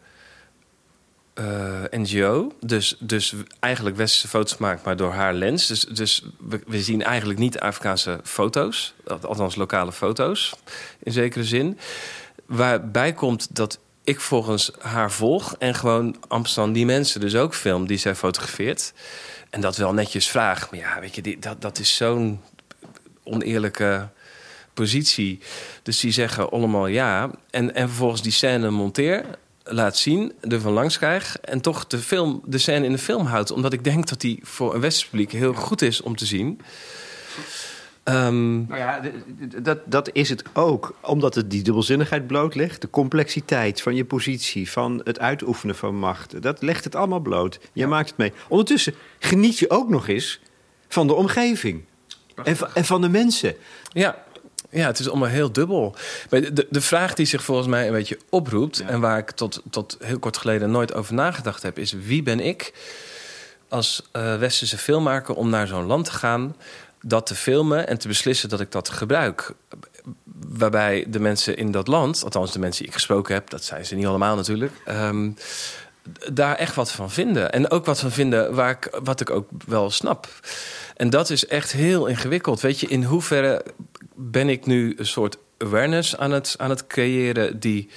eh, 1.35 1.82
NGO. 1.90 2.52
Dus, 2.61 2.97
dus 2.99 3.35
eigenlijk 3.61 3.97
westerse 3.97 4.28
foto's 4.28 4.56
maakt, 4.56 4.85
maar 4.85 4.97
door 4.97 5.12
haar 5.12 5.35
lens. 5.35 5.66
Dus, 5.66 5.80
dus 5.80 6.25
we, 6.66 6.82
zien 6.82 7.02
eigenlijk 7.02 7.38
niet 7.38 7.59
Afrikaanse 7.59 8.20
foto's. 8.25 8.94
Althans 9.23 9.56
lokale 9.56 9.92
foto's, 9.92 10.54
in 11.02 11.12
zekere 11.12 11.44
zin. 11.44 11.78
Waarbij 12.47 13.12
komt 13.12 13.54
dat 13.56 13.78
ik 14.04 14.20
volgens 14.20 14.70
haar 14.78 15.11
volg 15.11 15.54
en 15.59 15.75
gewoon 15.75 16.16
Amsterdam 16.28 16.73
die 16.73 16.87
mensen 16.87 17.20
dus 17.20 17.35
ook 17.35 17.54
film 17.54 17.87
die 17.87 17.99
zij 17.99 18.14
fotografeert. 18.14 18.92
En 19.50 19.61
dat 19.61 19.76
wel 19.76 19.92
netjes 19.92 20.28
vraag. 20.28 20.70
Maar 20.70 20.80
ja, 20.80 21.00
weet 21.00 21.14
je, 21.14 21.38
dat, 21.38 21.62
dat 21.62 21.78
is 21.78 21.97
zo'n 21.97 22.40
oneerlijke 23.25 24.09
positie. 24.75 25.39
Dus 25.83 26.00
die 26.00 26.12
zeggen 26.12 26.50
allemaal 26.50 26.87
ja. 26.87 27.31
En, 27.50 27.75
en 27.75 27.89
vervolgens 27.89 28.23
die 28.23 28.33
scène 28.33 28.71
monteer, 28.71 29.25
laat 29.65 29.97
zien, 29.97 30.33
er 30.41 30.61
van 30.61 30.73
langs 30.73 30.99
krijg... 30.99 31.39
en 31.39 31.61
toch 31.61 31.87
de, 31.87 31.99
film, 31.99 32.43
de 32.45 32.59
scène 32.59 32.85
in 32.85 32.93
de 32.93 32.99
film 32.99 33.27
houdt. 33.27 33.50
Omdat 33.50 33.73
ik 33.73 33.85
denk 33.85 34.09
dat 34.09 34.21
die 34.21 34.41
voor 34.43 34.75
een 34.75 34.81
westers 34.81 35.09
publiek 35.09 35.33
heel 35.33 35.55
goed 35.55 35.83
is 35.83 36.00
om 36.00 36.17
te 36.17 36.27
zien. 36.27 36.61
Ehm, 38.03 38.67
Nou 38.67 38.81
ja, 38.81 39.00
dat, 39.62 39.79
dat 39.85 40.11
is 40.12 40.29
het 40.29 40.43
ook. 40.53 40.95
Omdat 41.03 41.35
het 41.35 41.50
die 41.50 41.62
dubbelzinnigheid 41.62 42.27
blootlegt. 42.27 42.81
De 42.81 42.91
complexiteit 42.91 43.83
van 43.83 43.95
je 43.95 44.05
positie, 44.05 44.71
van 44.71 45.00
het 45.05 45.19
uitoefenen 45.19 45.75
van 45.75 45.99
macht. 45.99 46.43
Dat 46.43 46.62
legt 46.62 46.85
het 46.85 46.95
allemaal 46.95 47.21
bloot. 47.21 47.61
Je 47.73 47.87
maakt 47.87 48.09
het 48.09 48.19
mee. 48.19 48.33
Ondertussen 48.49 48.95
geniet 49.19 49.59
je 49.59 49.71
ook 49.71 49.89
nog 49.89 50.09
eens 50.09 50.41
van 50.89 51.07
de 51.07 51.15
omgeving. 51.15 51.85
En 52.44 52.56
van, 52.56 52.68
en 52.75 52.85
van 52.85 53.00
de 53.00 53.09
mensen. 53.09 53.54
Ja. 53.92 54.25
Ja, 54.70 54.87
het 54.87 54.99
is 54.99 55.09
allemaal 55.09 55.28
heel 55.28 55.52
dubbel. 55.52 55.94
De, 56.28 56.66
de 56.70 56.80
vraag 56.80 57.14
die 57.14 57.26
zich 57.26 57.42
volgens 57.44 57.68
mij 57.68 57.87
een 57.87 57.92
beetje 57.92 58.18
oproept... 58.28 58.80
en 58.80 59.00
waar 59.00 59.18
ik 59.18 59.30
tot, 59.30 59.62
tot 59.70 59.97
heel 60.00 60.18
kort 60.18 60.37
geleden 60.37 60.70
nooit 60.70 60.94
over 60.94 61.14
nagedacht 61.14 61.62
heb... 61.62 61.78
is 61.78 61.92
wie 61.92 62.23
ben 62.23 62.40
ik 62.40 62.73
als 63.68 64.09
eh, 64.12 64.37
westerse 64.37 64.78
filmmaker 64.78 65.35
om 65.35 65.49
naar 65.49 65.66
zo'n 65.66 65.87
land 65.87 66.04
te 66.04 66.12
gaan... 66.12 66.56
dat 67.02 67.26
te 67.26 67.35
filmen 67.35 67.87
en 67.87 67.99
te 67.99 68.09
beslissen 68.09 68.49
dat 68.49 68.61
ik 68.61 68.73
dat 68.73 68.88
gebruik. 68.88 69.54
Waarbij 70.49 71.04
de 71.09 71.20
mensen 71.20 71.56
in 71.56 71.70
dat 71.70 71.87
land, 71.87 72.25
althans 72.25 72.52
de 72.52 72.59
mensen 72.59 72.78
die 72.78 72.88
ik 72.88 72.94
gesproken 72.94 73.35
heb... 73.35 73.50
dat 73.50 73.64
zijn 73.64 73.87
ze 73.87 73.94
niet 73.94 74.06
allemaal 74.06 74.37
natuurlijk... 74.37 74.73
ehm, 74.85 75.30
daar 76.32 76.56
echt 76.56 76.75
wat 76.75 76.92
van 76.92 77.11
vinden. 77.11 77.52
En 77.52 77.70
ook 77.70 77.85
wat 77.85 78.00
van 78.00 78.11
vinden 78.11 78.54
waar 78.54 78.70
ik, 78.70 78.99
wat 79.02 79.20
ik 79.20 79.30
ook 79.30 79.49
wel 79.66 79.90
snap. 79.90 80.28
En 81.00 81.11
dat 81.11 81.30
is 81.30 81.47
echt 81.47 81.73
heel 81.73 82.07
ingewikkeld. 82.07 82.61
Weet 82.61 82.80
je, 82.80 82.87
in 82.87 83.04
hoeverre 83.04 83.64
ben 84.14 84.49
ik 84.49 84.66
nu 84.66 84.95
een 84.97 85.07
soort 85.07 85.38
awareness 85.59 86.16
aan 86.16 86.30
het, 86.30 86.54
aan 86.59 86.71
het 86.71 86.87
creëren... 86.87 87.61
die 87.61 87.88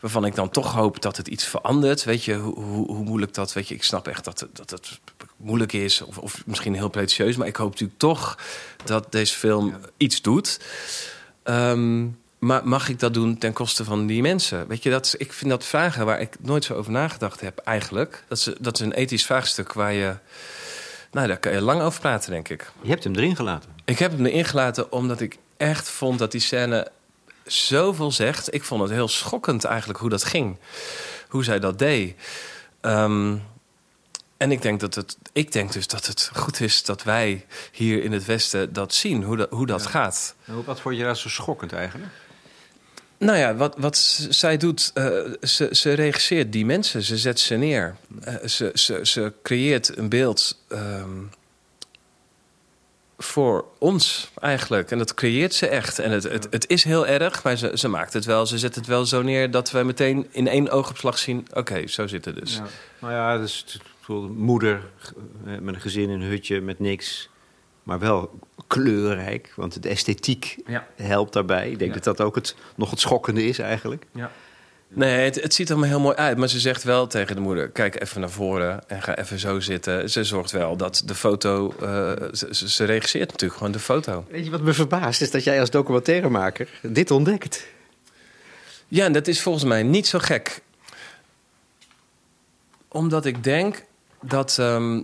waarvan 0.00 0.24
ik 0.24 0.34
dan 0.34 0.50
toch 0.50 0.72
hoop 0.72 1.02
dat 1.02 1.16
het 1.16 1.28
iets 1.28 1.44
verandert. 1.44 2.04
Weet 2.04 2.24
je, 2.24 2.34
hoe, 2.34 2.54
hoe, 2.54 2.86
hoe 2.86 3.04
moeilijk 3.04 3.34
dat... 3.34 3.52
Weet 3.52 3.68
je, 3.68 3.74
ik 3.74 3.82
snap 3.82 4.08
echt 4.08 4.24
dat, 4.24 4.40
het- 4.40 4.56
dat 4.56 4.70
het 4.70 5.00
moeilijk 5.36 5.72
is... 5.72 6.02
Of, 6.02 6.18
of 6.18 6.42
misschien 6.46 6.74
heel 6.74 6.88
pretentieus... 6.88 7.36
maar 7.36 7.46
ik 7.46 7.56
hoop 7.56 7.70
natuurlijk 7.70 7.98
toch 7.98 8.38
dat 8.84 9.12
deze 9.12 9.34
film 9.36 9.74
iets 9.96 10.22
doet... 10.22 10.60
Ehm, 11.42 12.06
maar 12.38 12.68
mag 12.68 12.88
ik 12.88 12.98
dat 12.98 13.14
doen 13.14 13.38
ten 13.38 13.52
koste 13.52 13.84
van 13.84 14.06
die 14.06 14.22
mensen? 14.22 14.68
Weet 14.68 14.82
je, 14.82 14.90
dat, 14.90 15.14
ik 15.18 15.32
vind 15.32 15.50
dat 15.50 15.64
vragen 15.64 16.06
waar 16.06 16.20
ik 16.20 16.36
nooit 16.40 16.64
zo 16.64 16.74
over 16.74 16.92
nagedacht 16.92 17.40
heb 17.40 17.58
eigenlijk. 17.58 18.24
Dat 18.28 18.38
is, 18.38 18.48
dat 18.60 18.74
is 18.74 18.80
een 18.80 18.92
ethisch 18.92 19.26
vraagstuk 19.26 19.72
waar 19.72 19.92
je... 19.92 20.14
Nou, 21.16 21.28
daar 21.28 21.38
kan 21.38 21.52
je 21.52 21.60
lang 21.60 21.82
over 21.82 22.00
praten, 22.00 22.30
denk 22.30 22.48
ik. 22.48 22.70
Je 22.82 22.88
hebt 22.88 23.04
hem 23.04 23.14
erin 23.14 23.36
gelaten. 23.36 23.70
Ik 23.84 23.98
heb 23.98 24.12
hem 24.12 24.26
erin 24.26 24.44
gelaten 24.44 24.92
omdat 24.92 25.20
ik 25.20 25.38
echt 25.56 25.88
vond 25.88 26.18
dat 26.18 26.30
die 26.32 26.40
scène 26.40 26.88
zoveel 27.44 28.12
zegt. 28.12 28.54
Ik 28.54 28.64
vond 28.64 28.82
het 28.82 28.90
heel 28.90 29.08
schokkend 29.08 29.64
eigenlijk 29.64 29.98
hoe 29.98 30.10
dat 30.10 30.24
ging. 30.24 30.56
Hoe 31.28 31.44
zij 31.44 31.58
dat 31.58 31.78
deed. 31.78 32.16
Ehm, 32.80 33.36
en 34.36 34.52
ik 34.52 34.62
denk, 34.62 34.80
dat 34.80 34.94
het, 34.94 35.16
ik 35.32 35.52
denk 35.52 35.72
dus 35.72 35.86
dat 35.86 36.06
het 36.06 36.30
goed 36.34 36.60
is 36.60 36.82
dat 36.82 37.02
wij 37.02 37.46
hier 37.72 38.02
in 38.02 38.12
het 38.12 38.24
Westen 38.24 38.72
dat 38.72 38.94
zien. 38.94 39.22
Hoe 39.22 39.36
dat, 39.36 39.50
hoe 39.50 39.66
dat 39.66 39.86
gaat. 39.86 40.34
Wat 40.64 40.80
vond 40.80 40.96
je 40.96 41.02
daar 41.02 41.16
zo 41.16 41.28
schokkend 41.28 41.72
eigenlijk? 41.72 42.12
Nou 43.18 43.38
ja, 43.38 43.54
wat, 43.54 43.74
wat 43.78 43.96
zij 44.28 44.56
doet, 44.56 44.90
eh, 44.94 45.18
ze, 45.42 45.68
ze 45.70 45.92
regisseert 45.92 46.52
die 46.52 46.66
mensen, 46.66 47.02
ze 47.02 47.16
zet 47.16 47.40
ze 47.40 47.54
neer. 47.54 47.96
Eh, 48.20 48.34
ze, 48.44 48.70
ze, 48.74 49.00
ze 49.02 49.32
creëert 49.42 49.96
een 49.96 50.08
beeld 50.08 50.62
ehm, 50.68 51.22
voor 53.18 53.64
ons 53.78 54.30
eigenlijk. 54.40 54.90
En 54.90 54.98
dat 54.98 55.14
creëert 55.14 55.54
ze 55.54 55.66
echt. 55.66 55.98
En 55.98 56.10
het, 56.10 56.22
het, 56.22 56.46
het 56.50 56.68
is 56.68 56.84
heel 56.84 57.06
erg, 57.06 57.42
maar 57.42 57.56
ze, 57.56 57.70
ze 57.74 57.88
maakt 57.88 58.12
het 58.12 58.24
wel. 58.24 58.46
Ze 58.46 58.58
zet 58.58 58.74
het 58.74 58.86
wel 58.86 59.06
zo 59.06 59.22
neer 59.22 59.50
dat 59.50 59.70
wij 59.70 59.84
meteen 59.84 60.26
in 60.30 60.48
één 60.48 60.70
oogopslag 60.70 61.18
zien... 61.18 61.46
oké, 61.54 61.86
zo 61.86 62.06
zit 62.06 62.24
het 62.24 62.34
dus. 62.34 62.60
Nou 62.98 63.12
ja, 63.12 63.38
dus 63.38 63.78
moeder 64.34 64.82
eh, 65.46 65.58
met 65.58 65.74
een 65.74 65.80
gezin 65.80 66.10
in 66.10 66.20
een 66.20 66.28
hutje 66.28 66.60
met 66.60 66.78
niks. 66.78 67.28
Maar 67.86 67.98
wel 67.98 68.38
kleurrijk, 68.66 69.52
want 69.56 69.82
de 69.82 69.88
esthetiek 69.88 70.56
Ja. 70.66 70.86
helpt 70.96 71.32
daarbij. 71.32 71.70
Ik 71.70 71.78
denk 71.78 71.90
Ja. 71.94 72.00
dat 72.00 72.16
dat 72.16 72.26
ook 72.26 72.34
het, 72.34 72.54
nog 72.76 72.90
het 72.90 73.00
schokkende 73.00 73.44
is 73.46 73.58
eigenlijk. 73.58 74.04
Nee, 74.88 75.18
het, 75.24 75.42
het 75.42 75.54
ziet 75.54 75.66
er 75.68 75.74
allemaal 75.74 75.90
heel 75.94 76.00
mooi 76.04 76.16
uit. 76.16 76.36
Maar 76.38 76.48
ze 76.48 76.60
zegt 76.60 76.82
wel 76.82 77.06
tegen 77.06 77.34
de 77.34 77.40
moeder: 77.42 77.68
kijk 77.70 78.00
even 78.02 78.20
naar 78.20 78.30
voren 78.30 78.88
en 78.88 79.02
ga 79.02 79.16
even 79.18 79.38
zo 79.38 79.60
zitten. 79.60 80.10
Ze 80.10 80.24
zorgt 80.24 80.50
wel 80.50 80.76
dat 80.76 81.02
de 81.04 81.14
foto. 81.14 81.74
eh, 81.80 82.12
ze, 82.32 82.68
ze- 82.68 82.84
regisseert 82.84 83.30
natuurlijk 83.30 83.58
gewoon 83.58 83.72
de 83.72 83.78
foto. 83.78 84.24
Weet 84.30 84.44
je 84.44 84.50
wat 84.50 84.60
me 84.60 84.72
verbaast? 84.72 85.20
Is 85.22 85.30
dat 85.30 85.44
jij 85.44 85.60
als 85.60 85.70
documentairemaker 85.70 86.68
dit 86.82 87.10
ontdekt. 87.10 87.66
Ja, 88.88 89.04
en 89.04 89.12
dat 89.12 89.26
is 89.28 89.42
volgens 89.42 89.64
mij 89.64 89.82
niet 89.82 90.06
zo 90.06 90.18
gek. 90.18 90.60
Omdat 92.88 93.24
ik 93.24 93.44
denk 93.44 93.84
dat. 94.22 94.56
ehm, 94.58 95.02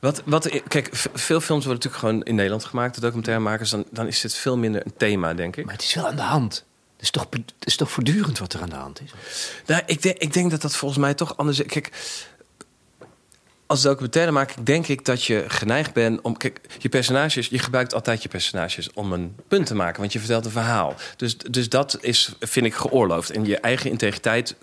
wat, 0.00 0.22
wat, 0.24 0.62
kijk, 0.68 0.88
veel 0.92 1.40
films 1.40 1.64
worden 1.64 1.84
natuurlijk 1.84 1.96
gewoon 1.96 2.22
in 2.22 2.34
Nederland 2.34 2.64
gemaakt, 2.64 2.94
de 2.94 3.00
documentairemakers. 3.00 3.70
Dan, 3.70 3.84
dan 3.90 4.06
is 4.06 4.20
dit 4.20 4.34
veel 4.34 4.56
minder 4.56 4.84
een 4.84 4.96
thema, 4.96 5.34
denk 5.34 5.56
ik. 5.56 5.64
Maar 5.64 5.74
het 5.74 5.82
is 5.82 5.94
wel 5.94 6.06
aan 6.06 6.16
de 6.16 6.22
hand. 6.22 6.64
Het 6.92 7.04
is 7.04 7.10
toch, 7.10 7.26
het 7.30 7.66
is 7.66 7.76
toch 7.76 7.90
voortdurend 7.90 8.38
wat 8.38 8.52
er 8.52 8.60
aan 8.60 8.68
de 8.68 8.74
hand 8.74 9.00
is? 9.00 9.10
Nou, 9.66 9.82
ik, 9.86 10.02
denk, 10.02 10.18
ik 10.18 10.32
denk 10.32 10.50
dat 10.50 10.62
dat 10.62 10.76
volgens 10.76 11.00
mij 11.00 11.14
toch 11.14 11.36
anders 11.36 11.60
is. 11.60 11.66
Kijk, 11.66 11.90
als 13.66 13.82
documentairemaker 13.82 14.64
denk 14.64 14.88
ik 14.88 15.04
dat 15.04 15.24
je 15.24 15.44
geneigd 15.48 15.92
bent 15.92 16.20
om... 16.20 16.36
Kijk, 16.36 16.60
je 16.78 16.88
personages, 16.88 17.48
je 17.48 17.58
gebruikt 17.58 17.94
altijd 17.94 18.22
je 18.22 18.28
personages 18.28 18.92
om 18.92 19.12
een 19.12 19.36
punt 19.48 19.66
te 19.66 19.74
maken. 19.74 20.00
Want 20.00 20.12
je 20.12 20.18
vertelt 20.18 20.44
een 20.44 20.50
verhaal. 20.50 20.94
Dus, 21.16 21.38
dus 21.38 21.68
dat 21.68 21.98
is, 22.00 22.32
vind 22.40 22.66
ik, 22.66 22.74
geoorloofd. 22.74 23.30
En 23.30 23.44
je 23.44 23.58
eigen 23.58 23.90
integriteit 23.90 24.56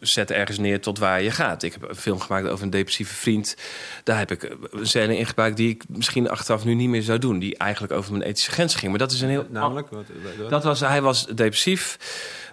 zet 0.00 0.30
ergens 0.30 0.58
neer 0.58 0.80
tot 0.80 0.98
waar 0.98 1.22
je 1.22 1.30
gaat. 1.30 1.62
Ik 1.62 1.72
heb 1.72 1.88
een 1.88 1.96
film 1.96 2.20
gemaakt 2.20 2.48
over 2.48 2.64
een 2.64 2.70
depressieve 2.70 3.14
vriend. 3.14 3.56
Daar 4.04 4.18
heb 4.18 4.30
ik 4.30 4.56
een 4.70 4.86
scène 4.86 5.16
in 5.18 5.26
gebruikt 5.26 5.56
die 5.56 5.68
ik 5.70 5.82
misschien 5.88 6.28
achteraf 6.30 6.64
nu 6.64 6.74
niet 6.74 6.88
meer 6.88 7.02
zou 7.02 7.18
doen. 7.18 7.38
Die 7.38 7.56
eigenlijk 7.56 7.92
over 7.92 8.12
mijn 8.12 8.22
ethische 8.24 8.50
grens 8.50 8.74
ging. 8.74 8.90
Maar 8.90 8.98
dat 9.00 9.12
is 9.12 9.20
een 9.20 9.28
heel... 9.28 9.46
Namelijk? 9.50 9.88
Wat, 9.90 10.04
wat- 10.38 10.50
Dat 10.50 10.64
was, 10.64 10.80
hij 10.80 11.02
was 11.02 11.26
depressief. 11.26 11.98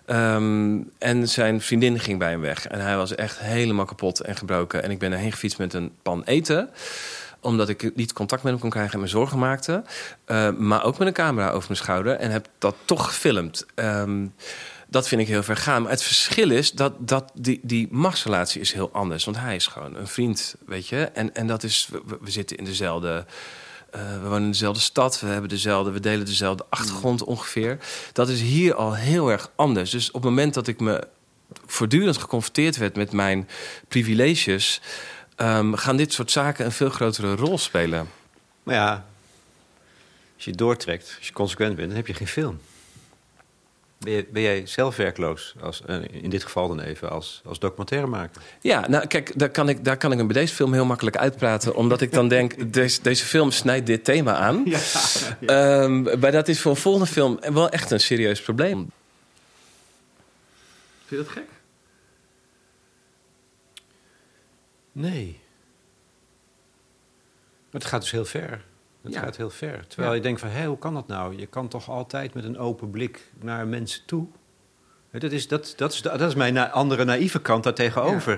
ehm, 0.06 0.78
en 0.98 1.30
zijn 1.30 1.62
vriendin 1.62 2.00
ging 2.00 2.20
bij 2.20 2.30
hem 2.30 2.42
weg. 2.42 2.68
En 2.68 2.80
hij 2.80 2.96
was 2.98 3.16
echt 3.16 3.40
helemaal 3.40 3.86
kapot 3.86 4.20
en 4.20 4.36
gebroken. 4.36 4.84
En 4.84 4.92
ik 4.92 5.00
ben 5.00 5.12
erheen 5.12 5.32
gefietst 5.32 5.58
met 5.58 5.74
een 5.74 5.92
pan 6.02 6.24
eten 6.24 6.70
omdat 7.40 7.70
ik 7.70 7.96
niet 7.96 8.14
contact 8.14 8.44
met 8.44 8.52
hem 8.52 8.62
kon 8.62 8.70
krijgen 8.70 8.94
en 8.94 9.00
me 9.00 9.08
zorgen 9.08 9.40
maakte. 9.40 9.84
Eh, 10.26 10.50
maar 10.52 10.84
ook 10.84 10.98
met 10.98 11.08
een 11.08 11.14
camera 11.14 11.50
over 11.50 11.68
mijn 11.68 11.80
schouder. 11.80 12.16
En 12.16 12.32
heb 12.32 12.48
dat 12.58 12.76
toch 12.86 13.06
gefilmd. 13.06 13.66
Ehm, 13.76 14.26
dat 14.96 15.08
vind 15.08 15.22
ik 15.22 15.28
heel 15.28 15.44
ver 15.44 15.58
gaan. 15.58 15.82
Maar 15.82 15.92
het 15.92 16.04
verschil 16.04 16.52
is 16.52 16.72
dat, 16.72 16.94
dat 17.00 17.32
die, 17.34 17.60
die 17.64 17.88
machtsrelatie 17.92 18.62
is 18.62 18.74
heel 18.74 18.90
anders. 18.92 19.26
Want 19.26 19.38
hij 19.38 19.56
is 19.56 19.68
gewoon 19.68 19.96
een 19.96 20.08
vriend, 20.08 20.56
weet 20.66 20.88
je. 20.88 21.04
En, 21.04 21.36
en 21.36 21.48
dat 21.48 21.64
is, 21.64 21.90
we, 21.92 22.18
we 22.22 22.32
zitten 22.32 22.58
in 22.58 22.66
dezelfde... 22.66 23.26
eh, 23.92 24.02
we 24.22 24.28
wonen 24.28 24.44
in 24.44 24.52
dezelfde 24.52 24.82
stad, 24.82 25.20
we, 25.20 25.28
hebben 25.28 25.50
dezelfde, 25.50 25.92
we 25.92 26.00
delen 26.00 26.26
dezelfde 26.26 26.66
achtergrond 26.70 27.24
ongeveer. 27.24 27.78
Dat 28.14 28.30
is 28.30 28.42
hier 28.42 28.76
al 28.76 28.94
heel 28.94 29.30
erg 29.32 29.52
anders. 29.56 29.90
Dus 29.90 30.08
op 30.08 30.14
het 30.14 30.24
moment 30.24 30.54
dat 30.54 30.68
ik 30.68 30.80
me 30.80 31.08
voortdurend 31.66 32.18
geconfronteerd 32.18 32.78
werd 32.78 32.96
met 32.96 33.12
mijn 33.12 33.50
privileges... 33.88 34.82
ehm, 35.36 35.74
gaan 35.74 35.98
dit 35.98 36.14
soort 36.14 36.32
zaken 36.32 36.66
een 36.66 36.72
veel 36.72 36.90
grotere 36.90 37.36
rol 37.36 37.58
spelen. 37.58 38.10
Maar 38.64 38.76
ja, 38.76 39.06
als 40.36 40.46
je 40.46 40.52
doortrekt, 40.52 41.16
als 41.18 41.28
je 41.28 41.34
consequent 41.34 41.76
bent, 41.76 41.88
dan 41.88 41.98
heb 41.98 42.08
je 42.08 42.14
geen 42.14 42.28
film. 42.28 42.60
Ben, 44.06 44.14
je, 44.14 44.26
ben 44.32 44.42
jij 44.42 44.66
zelf 44.66 44.96
werkloos, 44.96 45.56
als, 45.62 45.82
eh, 45.86 45.98
in 46.12 46.30
dit 46.30 46.44
geval 46.44 46.68
dan 46.68 46.80
even, 46.80 47.10
als, 47.10 47.42
als 47.46 47.60
documentairemaker? 47.60 48.42
Ja, 48.62 48.88
nou 48.88 49.08
kijk, 49.08 49.40
daar 49.40 49.50
kan, 49.50 49.70
ik, 49.70 49.84
daar 49.84 49.98
kan 49.98 50.12
ik 50.12 50.18
hem 50.18 50.28
bij 50.28 50.42
deze 50.42 50.54
film 50.54 50.74
heel 50.74 50.86
makkelijk 50.86 51.18
uitpraten. 51.18 51.76
Omdat 51.76 52.02
ik 52.02 52.12
dan 52.12 52.28
denk, 52.28 52.54
deze, 52.74 53.02
deze 53.02 53.26
film 53.26 53.52
snijdt 53.52 53.86
dit 53.86 54.04
thema 54.04 54.36
aan. 54.36 54.66
Ehm, 55.46 56.20
maar 56.20 56.32
dat 56.32 56.48
is 56.48 56.62
voor 56.62 56.72
een 56.72 56.78
volgende 56.78 57.08
film 57.08 57.40
wel 57.54 57.70
echt 57.70 57.92
een 57.92 58.00
serieus 58.00 58.42
probleem. 58.42 58.92
Vind 61.06 61.10
je 61.10 61.16
dat 61.16 61.28
gek? 61.28 61.50
Nee. 64.92 65.40
Maar 67.72 67.82
het 67.82 67.86
gaat 67.86 68.02
dus 68.02 68.12
heel 68.12 68.26
ver. 68.26 68.64
Het 69.06 69.14
Ja. 69.14 69.20
gaat 69.22 69.38
heel 69.38 69.50
ver. 69.50 69.88
Terwijl 69.88 70.10
Ja. 70.10 70.16
je 70.16 70.22
denkt 70.22 70.40
van, 70.40 70.50
hé, 70.50 70.66
hoe 70.66 70.78
kan 70.78 70.94
dat 70.94 71.08
nou? 71.08 71.38
Je 71.38 71.46
kan 71.46 71.68
toch 71.68 71.90
altijd 71.90 72.34
met 72.34 72.44
een 72.44 72.58
open 72.58 72.90
blik 72.90 73.32
naar 73.42 73.68
mensen 73.68 74.02
toe? 74.06 74.28
Dat 75.12 75.32
is, 75.32 75.48
dat, 75.48 75.74
dat 75.78 75.94
is, 75.94 76.02
dat 76.02 76.22
is 76.22 76.36
mijn 76.36 76.54
na- 76.54 76.70
andere 76.70 77.04
naïeve 77.06 77.42
kant 77.42 77.64
daar 77.64 77.74
tegenover. 77.74 78.32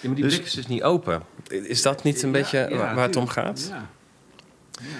Ja, 0.00 0.06
maar 0.08 0.14
die 0.14 0.24
Dus- 0.24 0.34
blik 0.34 0.46
is 0.46 0.52
dus 0.52 0.66
niet 0.66 0.82
open. 0.82 1.22
Is 1.48 1.82
dat 1.82 2.02
niet 2.02 2.22
een 2.22 2.32
beetje 2.32 2.68
waar, 2.76 2.94
waar 2.94 3.06
het 3.06 3.16
om 3.16 3.28
gaat? 3.28 3.66
Ja. 3.70 3.88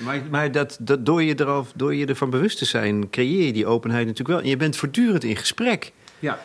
Maar 0.02 0.22
maar 0.30 0.52
dat, 0.52 0.76
dat 0.80 1.06
door, 1.06 1.22
je 1.22 1.34
door 1.74 1.94
je 1.94 2.06
ervan 2.06 2.30
bewust 2.30 2.58
te 2.58 2.64
zijn, 2.64 3.10
creëer 3.10 3.46
je 3.46 3.52
die 3.52 3.66
openheid 3.66 4.02
natuurlijk 4.06 4.34
wel. 4.34 4.40
En 4.44 4.48
je 4.50 4.56
bent 4.56 4.76
voortdurend 4.76 5.24
in 5.24 5.37
gesprek. 5.37 5.92
Ja. 6.18 6.38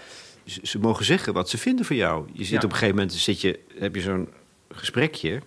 Ze, 0.45 0.59
ze 0.63 0.79
mogen 0.79 1.05
zeggen 1.05 1.33
wat 1.33 1.49
ze 1.49 1.57
vinden 1.57 1.85
van 1.85 1.95
jou. 1.95 2.27
Je 2.33 2.43
zit 2.45 2.57
op 2.63 2.69
een 2.71 2.77
gegeven 2.77 2.95
moment 2.95 3.13
zit 3.13 3.41
je, 3.41 3.59
heb 3.77 3.95
je 3.95 4.01
zo'n 4.01 4.29
gesprekje 4.69 5.41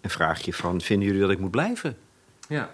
en 0.00 0.10
vraag 0.10 0.42
je 0.44 0.52
van: 0.52 0.80
vinden 0.80 1.06
jullie 1.06 1.22
dat 1.22 1.30
ik 1.30 1.38
moet 1.38 1.50
blijven? 1.50 1.96
Ja. 2.52 2.70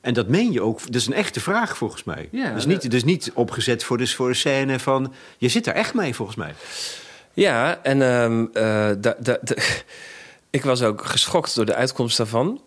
En 0.00 0.14
dat 0.14 0.28
meen 0.28 0.52
je 0.52 0.62
ook. 0.62 0.80
Dat 0.86 0.94
is 0.94 1.06
een 1.06 1.12
echte 1.12 1.40
vraag 1.40 1.76
volgens 1.76 2.04
mij. 2.04 2.28
Ja, 2.32 2.52
dus, 2.54 2.66
niet, 2.66 2.90
dus 2.90 3.04
niet 3.04 3.30
opgezet 3.34 3.84
voor 3.84 3.98
de, 3.98 4.06
voor 4.06 4.28
de 4.28 4.34
scène 4.34 4.78
van. 4.78 5.12
Je 5.38 5.48
zit 5.48 5.64
daar 5.64 5.74
echt 5.74 5.94
mee 5.94 6.14
volgens 6.14 6.36
mij. 6.36 6.54
Ja, 7.32 7.78
en 7.82 8.02
ehm, 8.02 8.44
eh, 8.52 8.62
da- 8.98 9.16
da- 9.18 9.38
da- 9.42 9.54
ik 10.50 10.64
was 10.64 10.82
ook 10.82 11.04
geschokt 11.04 11.54
door 11.54 11.64
de 11.66 11.74
uitkomst 11.74 12.16
daarvan. 12.16 12.62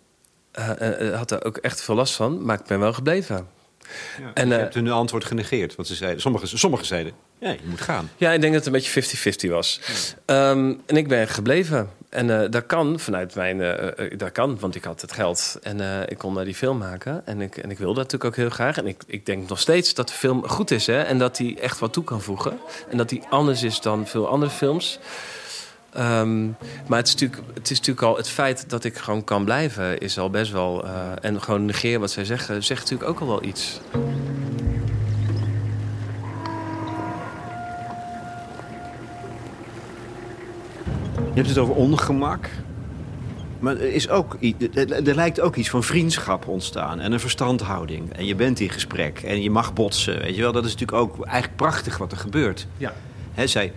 Eh, 0.52 1.16
had 1.18 1.32
er 1.32 1.46
ook 1.46 1.58
echt 1.58 1.82
veel 1.82 1.96
last 1.96 2.14
van, 2.14 2.46
maar 2.46 2.60
ik 2.60 2.66
ben 2.66 2.80
wel 2.80 2.94
gebleven. 2.94 3.36
En 3.38 4.32
En, 4.34 4.48
je 4.48 4.54
hebt 4.54 4.74
hun 4.74 4.92
antwoord 4.92 5.26
genegeerd. 5.26 5.76
Want 5.76 5.88
ze 5.88 5.96
zeiden, 5.96 6.22
sommigen, 6.22 6.48
sommigen 6.48 6.86
zeiden: 6.86 7.14
ja, 7.40 7.50
je 7.50 7.58
moet 7.64 7.82
gaan. 7.82 8.10
Ja, 8.18 8.32
ik 8.32 8.42
denk 8.42 8.54
dat 8.54 8.66
het 8.66 8.74
een 8.74 8.82
beetje 8.82 8.92
50-50 9.48 9.50
was. 9.52 9.82
Ehm, 10.26 10.74
en 10.86 10.98
ik 10.98 11.08
ben 11.08 11.28
gebleven. 11.28 11.90
En 12.12 12.42
eh 12.42 12.50
dat 12.50 12.66
kan 12.66 13.00
vanuit 13.00 13.36
mijn... 13.36 13.62
eh, 13.62 14.18
dat 14.18 14.32
kan, 14.32 14.60
want 14.60 14.76
ik 14.76 14.84
had 14.84 15.02
het 15.02 15.12
geld. 15.12 15.60
En 15.62 16.08
ik 16.10 16.18
kon 16.18 16.34
daar 16.34 16.46
die 16.46 16.56
film 16.56 16.78
maken. 16.78 17.22
En 17.26 17.42
ik, 17.42 17.58
en 17.58 17.72
ik 17.72 17.78
wilde 17.78 17.94
dat 17.94 18.04
natuurlijk 18.04 18.32
ook 18.32 18.36
heel 18.36 18.50
graag. 18.50 18.78
En 18.78 18.88
ik, 18.88 19.04
ik 19.08 19.26
denk 19.26 19.50
nog 19.50 19.60
steeds 19.60 19.94
dat 19.94 20.08
de 20.08 20.14
film 20.14 20.48
goed 20.48 20.72
is. 20.72 20.88
Hè? 20.88 21.02
En 21.02 21.18
dat 21.18 21.38
hij 21.38 21.58
echt 21.62 21.80
wat 21.80 21.94
toe 21.94 22.04
kan 22.04 22.22
voegen. 22.22 22.60
En 22.90 22.98
dat 22.98 23.10
hij 23.10 23.24
anders 23.30 23.64
is 23.64 23.82
dan 23.82 24.08
veel 24.08 24.28
andere 24.28 24.52
films. 24.52 25.00
Ehm, 25.94 26.46
maar 26.88 26.98
het 26.98 27.08
is, 27.08 27.14
natuurlijk, 27.14 27.42
het 27.54 27.70
is 27.70 27.78
natuurlijk 27.78 28.08
al... 28.08 28.18
Het 28.18 28.30
feit 28.30 28.70
dat 28.70 28.84
ik 28.84 28.98
gewoon 28.98 29.24
kan 29.24 29.44
blijven 29.46 29.98
is 30.00 30.20
al 30.20 30.30
best 30.30 30.52
wel... 30.52 30.86
en 31.22 31.42
gewoon 31.42 31.66
negeren 31.66 32.00
wat 32.00 32.12
zij 32.12 32.26
zeggen... 32.26 32.64
zegt 32.64 32.82
natuurlijk 32.82 33.10
ook 33.10 33.20
al 33.20 33.28
wel 33.28 33.44
iets. 33.44 33.80
Je 41.34 41.38
hebt 41.38 41.50
het 41.50 41.58
over 41.58 41.76
ongemak. 41.76 42.50
Maar 43.60 43.76
er, 43.78 43.94
is 43.94 44.10
ook, 44.10 44.38
er, 44.74 45.16
lijkt 45.16 45.40
ook 45.40 45.56
iets 45.56 45.70
van 45.70 45.84
vriendschap 45.84 46.48
ontstaan 46.48 47.00
en 47.00 47.12
een 47.12 47.20
verstandhouding. 47.20 48.14
En 48.14 48.26
je 48.26 48.36
bent 48.36 48.60
in 48.60 48.70
gesprek 48.70 49.20
en 49.20 49.42
je 49.42 49.50
mag 49.50 49.74
botsen. 49.74 50.20
Weet 50.20 50.36
je 50.36 50.42
wel? 50.42 50.52
Dat 50.52 50.66
is 50.66 50.72
natuurlijk 50.72 50.98
ook 50.98 51.26
eigenlijk 51.26 51.56
prachtig 51.56 51.98
wat 51.98 52.12
er 52.12 52.18
gebeurt. 52.18 52.68
Ja. 52.78 52.94
Zij, 53.46 53.74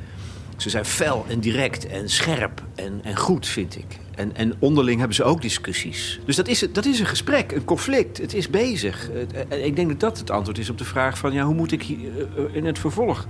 ze 0.57 0.71
zijn 0.71 0.85
fel 0.85 1.25
en 1.29 1.41
direct 1.41 1.87
en 1.87 2.09
scherp 2.09 2.63
en, 2.75 3.01
en 3.03 3.17
goed, 3.17 3.47
vind 3.47 3.77
ik. 3.77 3.99
En, 4.15 4.37
en 4.37 4.55
onderling 4.59 4.99
hebben 4.99 5.17
ze 5.17 5.25
ook 5.25 5.43
discussies. 5.43 6.21
Dus 6.25 6.37
dat 6.37 6.49
is, 6.49 6.67
dat 6.73 6.85
is 6.85 7.01
een 7.01 7.07
gesprek, 7.07 7.53
een 7.53 7.65
conflict. 7.65 8.19
Het 8.19 8.35
is 8.35 8.51
bezig. 8.51 9.11
Het- 9.13 9.49
en 9.49 9.65
ik 9.65 9.77
denk 9.77 9.89
dat 9.89 10.01
dat 10.01 10.19
het 10.19 10.31
antwoord 10.31 10.59
is 10.59 10.71
op 10.71 10.79
de 10.79 10.85
vraag 10.85 11.19
van... 11.19 11.33
Ja, 11.33 11.45
hoe 11.45 11.55
moet 11.55 11.73
ik 11.73 11.83
hier, 11.83 11.99
eh, 12.37 12.45
in 12.53 12.65
het 12.65 12.79
vervolg 12.79 13.27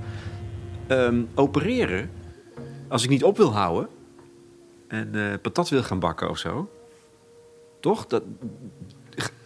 ehm, 0.87 1.23
opereren 1.35 2.11
als 2.89 3.05
ik 3.05 3.11
niet 3.11 3.25
op 3.25 3.37
wil 3.37 3.53
houden... 3.55 3.89
en 4.89 5.11
eh, 5.15 5.41
patat 5.43 5.69
wil 5.69 5.83
gaan 5.83 5.99
bakken 5.99 6.31
of 6.31 6.39
zo? 6.39 6.71
Toch? 7.81 8.07
Dat, 8.07 8.23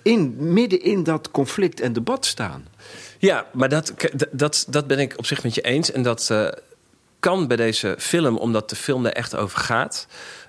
in, 0.03 0.53
midden 0.53 0.83
in 0.83 1.03
dat 1.03 1.31
conflict 1.31 1.81
en 1.81 1.93
debat 1.93 2.27
staan. 2.27 2.67
Ja, 3.19 3.47
maar 3.53 3.69
dat, 3.69 3.95
dat, 4.33 4.67
dat 4.69 4.87
ben 4.87 4.99
ik 4.99 5.15
op 5.17 5.27
zich 5.27 5.43
met 5.43 5.55
je 5.55 5.61
eens. 5.61 5.93
En 5.93 6.03
dat 6.03 6.31
eh, 6.31 6.49
kan 7.19 7.47
bij 7.47 7.57
deze 7.57 7.97
film, 7.99 8.37
omdat 8.37 8.71
de 8.71 8.77
film 8.77 9.07
er 9.07 9.13
echt 9.13 9.37
over 9.37 9.59
gaat. 9.59 10.07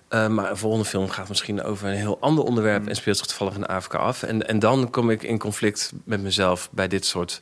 Eh, 0.08 0.28
maar 0.28 0.50
een 0.50 0.58
volgende 0.58 0.86
film 0.86 1.10
gaat 1.10 1.30
misschien 1.30 1.64
over 1.64 1.88
een 1.88 1.96
heel 1.96 2.18
ander 2.20 2.44
onderwerp... 2.44 2.88
en 2.88 2.96
speelt 2.96 3.18
zich 3.18 3.26
toevallig 3.26 3.56
in 3.56 3.66
Afrika 3.66 3.98
af. 3.98 4.24
En, 4.24 4.48
en 4.48 4.60
dan 4.60 4.90
kom 4.90 5.10
ik 5.10 5.24
in 5.24 5.40
conflict 5.40 5.92
met 6.04 6.22
mezelf 6.22 6.70
bij 6.72 6.88
dit 6.88 7.06
soort 7.06 7.42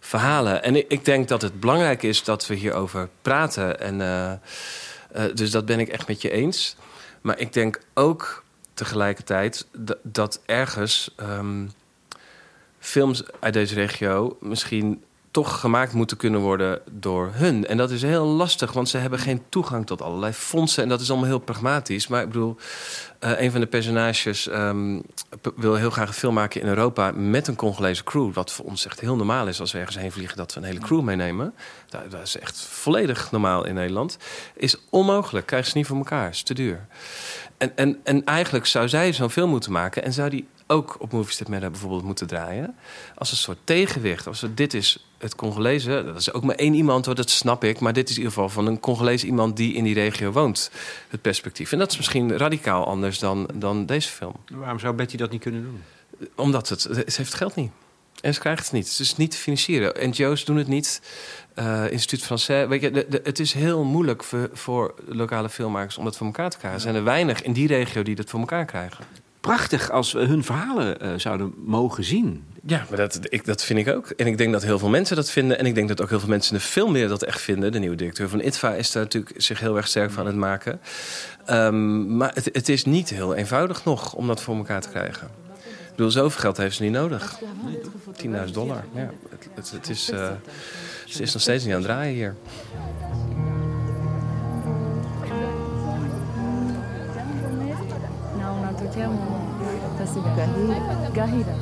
verhalen. 0.00 0.62
En 0.62 0.76
ik, 0.76 0.84
ik 0.88 1.04
denk 1.04 1.28
dat 1.28 1.42
het 1.42 1.60
belangrijk 1.60 2.02
is 2.02 2.24
dat 2.24 2.46
we 2.46 2.54
hierover 2.54 3.08
praten. 3.22 3.80
En, 3.80 4.00
dus 5.34 5.50
dat 5.50 5.66
ben 5.66 5.80
ik 5.80 5.88
echt 5.88 6.08
met 6.08 6.22
je 6.22 6.30
eens. 6.30 6.76
Maar 7.20 7.38
ik 7.38 7.52
denk 7.52 7.80
ook 7.94 8.44
tegelijkertijd 8.74 9.66
dat, 9.72 9.98
dat 10.02 10.40
ergens... 10.46 11.12
ehm, 11.16 11.66
films 12.82 13.22
uit 13.40 13.52
deze 13.52 13.74
regio 13.74 14.36
misschien 14.40 15.02
toch 15.32 15.60
gemaakt 15.60 15.92
moeten 15.92 16.16
kunnen 16.16 16.40
worden 16.40 16.80
door 16.90 17.30
hun. 17.32 17.66
En 17.66 17.76
dat 17.76 17.90
is 17.90 18.02
heel 18.02 18.26
lastig, 18.26 18.72
want 18.72 18.88
ze 18.88 18.98
hebben 18.98 19.18
geen 19.18 19.42
toegang 19.48 19.86
tot 19.86 20.02
allerlei 20.02 20.32
fondsen. 20.32 20.82
En 20.82 20.88
dat 20.88 21.00
is 21.00 21.10
allemaal 21.10 21.28
heel 21.28 21.38
pragmatisch. 21.38 22.08
Maar 22.08 22.22
ik 22.22 22.26
bedoel, 22.26 22.56
eh, 23.18 23.40
een 23.40 23.50
van 23.50 23.60
de 23.60 23.66
personages 23.66 24.48
ehm, 24.48 25.00
wil 25.56 25.74
heel 25.74 25.90
graag 25.90 26.08
een 26.08 26.14
film 26.14 26.34
maken 26.34 26.60
in 26.60 26.66
Europa 26.66 27.12
met 27.12 27.48
een 27.48 27.56
Congolese 27.56 28.04
crew. 28.04 28.32
Wat 28.32 28.52
voor 28.52 28.64
ons 28.64 28.86
echt 28.86 29.00
heel 29.00 29.16
normaal 29.16 29.48
is 29.48 29.60
als 29.60 29.72
we 29.72 29.78
ergens 29.78 29.96
heen 29.96 30.12
vliegen, 30.12 30.36
dat 30.36 30.54
we 30.54 30.60
een 30.60 30.66
hele 30.66 30.80
crew 30.80 31.02
meenemen. 31.02 31.54
Dat, 31.88 32.10
dat 32.10 32.22
is 32.22 32.38
echt 32.38 32.60
volledig 32.60 33.30
normaal 33.30 33.66
in 33.66 33.74
Nederland. 33.74 34.18
Is 34.54 34.76
onmogelijk, 34.90 35.46
krijgen 35.46 35.70
ze 35.70 35.76
niet 35.76 35.86
voor 35.86 35.96
elkaar, 35.96 36.28
is 36.28 36.42
te 36.42 36.54
duur. 36.54 36.86
En, 37.58 37.76
en, 37.76 38.00
en 38.04 38.24
eigenlijk 38.24 38.66
zou 38.66 38.88
zij 38.88 39.12
zo'n 39.12 39.30
film 39.30 39.50
moeten 39.50 39.72
maken 39.72 40.04
en 40.04 40.12
zou 40.12 40.30
die 40.30 40.48
ook 40.72 40.96
op 40.98 41.12
Movies 41.12 41.36
That 41.36 41.48
Matter 41.48 41.70
bijvoorbeeld 41.70 42.02
moeten 42.02 42.26
draaien. 42.26 42.74
Als 43.14 43.30
een 43.30 43.36
soort 43.36 43.58
tegenwicht. 43.64 44.26
Als 44.26 44.40
we, 44.40 44.54
dit 44.54 44.74
is 44.74 45.06
het 45.18 45.34
Congolese, 45.34 46.02
dat 46.06 46.16
is 46.16 46.32
ook 46.32 46.42
maar 46.42 46.54
één 46.54 46.74
iemand 46.74 47.06
hoor, 47.06 47.14
dat 47.14 47.30
snap 47.30 47.64
ik. 47.64 47.80
Maar 47.80 47.92
dit 47.92 48.08
is 48.08 48.16
in 48.16 48.22
ieder 48.22 48.32
geval 48.32 48.48
van 48.48 48.66
een 48.66 48.80
Congolese 48.80 49.26
iemand 49.26 49.56
die 49.56 49.74
in 49.74 49.84
die 49.84 49.94
regio 49.94 50.30
woont. 50.30 50.70
Het 51.08 51.20
perspectief. 51.22 51.72
En 51.72 51.78
dat 51.78 51.90
is 51.90 51.96
misschien 51.96 52.36
radicaal 52.36 52.86
anders 52.86 53.18
dan, 53.18 53.48
dan 53.54 53.86
deze 53.86 54.08
film. 54.08 54.34
Waarom 54.52 54.78
zou 54.78 54.94
Betty 54.94 55.16
dat 55.16 55.30
niet 55.30 55.40
kunnen 55.42 55.62
doen? 55.62 55.82
Omdat 56.36 56.68
het, 56.68 56.80
ze 56.80 56.92
heeft 56.94 57.16
het 57.16 57.34
geld 57.34 57.54
niet. 57.54 57.70
En 58.20 58.34
ze 58.34 58.40
krijgt 58.40 58.64
het 58.64 58.72
niet. 58.72 58.88
Het 58.90 58.98
is 58.98 59.16
niet 59.16 59.30
te 59.30 59.36
financieren. 59.36 60.08
NGO's 60.08 60.44
doen 60.44 60.56
het 60.56 60.66
niet. 60.68 61.02
Eh 61.54 61.90
Instituut 61.90 62.22
Français. 62.24 62.68
Weet 62.68 62.80
je, 62.80 62.90
de, 62.90 63.06
de- 63.08 63.20
het 63.24 63.38
is 63.38 63.52
heel 63.52 63.84
moeilijk 63.84 64.24
voor, 64.24 64.50
voor 64.52 64.94
lokale 65.06 65.48
filmmakers 65.48 65.98
om 65.98 66.04
dat 66.04 66.16
voor 66.16 66.26
elkaar 66.26 66.50
te 66.50 66.56
krijgen. 66.56 66.78
Er 66.78 66.84
zijn 66.84 66.94
er 66.96 67.04
weinig 67.04 67.42
in 67.42 67.52
die 67.52 67.66
regio 67.66 68.02
die 68.02 68.14
dat 68.14 68.30
voor 68.30 68.40
elkaar 68.40 68.64
krijgen. 68.64 69.04
Prachtig 69.42 69.90
als 69.90 70.12
we 70.12 70.20
hun 70.20 70.44
verhalen 70.44 71.00
eh, 71.00 71.10
zouden 71.16 71.54
mogen 71.64 72.04
zien. 72.04 72.44
Ja, 72.66 72.84
maar 72.88 72.98
dat, 72.98 73.18
ik, 73.22 73.44
dat 73.44 73.64
vind 73.64 73.78
ik 73.78 73.88
ook. 73.88 74.10
En 74.10 74.26
ik 74.26 74.38
denk 74.38 74.52
dat 74.52 74.62
heel 74.62 74.78
veel 74.78 74.88
mensen 74.88 75.16
dat 75.16 75.30
vinden. 75.30 75.58
En 75.58 75.66
ik 75.66 75.74
denk 75.74 75.88
dat 75.88 76.00
ook 76.02 76.08
heel 76.08 76.20
veel 76.20 76.28
mensen 76.28 76.54
de 76.54 76.60
filmwereld 76.60 77.20
dat 77.20 77.28
echt 77.28 77.40
vinden. 77.40 77.72
De 77.72 77.78
nieuwe 77.78 77.96
directeur 77.96 78.28
van 78.28 78.40
ITVA 78.40 78.74
is 78.74 78.92
daar 78.92 79.02
natuurlijk 79.02 79.34
zich 79.36 79.60
heel 79.60 79.76
erg 79.76 79.88
sterk 79.88 80.10
van 80.10 80.20
aan 80.20 80.26
het 80.26 80.36
maken. 80.36 80.80
Ehm, 81.44 82.16
maar 82.16 82.30
het, 82.34 82.48
het 82.52 82.68
is 82.68 82.84
niet 82.84 83.10
heel 83.10 83.34
eenvoudig 83.34 83.84
nog 83.84 84.14
om 84.14 84.26
dat 84.26 84.42
voor 84.42 84.56
elkaar 84.56 84.80
te 84.80 84.88
krijgen. 84.88 85.30
Ik 85.64 85.98
bedoel, 85.98 86.10
zoveel 86.10 86.40
geld 86.40 86.56
heeft 86.56 86.76
ze 86.76 86.82
niet 86.82 86.92
nodig. 86.92 87.40
10.000 88.24 88.52
dollar. 88.52 88.84
Ja, 88.94 89.10
het, 89.30 89.48
het, 89.54 89.70
het 89.70 89.88
is, 89.88 90.10
eh, 90.10 90.30
ze 91.06 91.22
is 91.22 91.32
nog 91.32 91.42
steeds 91.42 91.64
niet 91.64 91.74
aan 91.74 91.80
het 91.80 91.88
draaien 91.88 92.14
hier. 92.14 92.34
Gahira. 101.14 101.54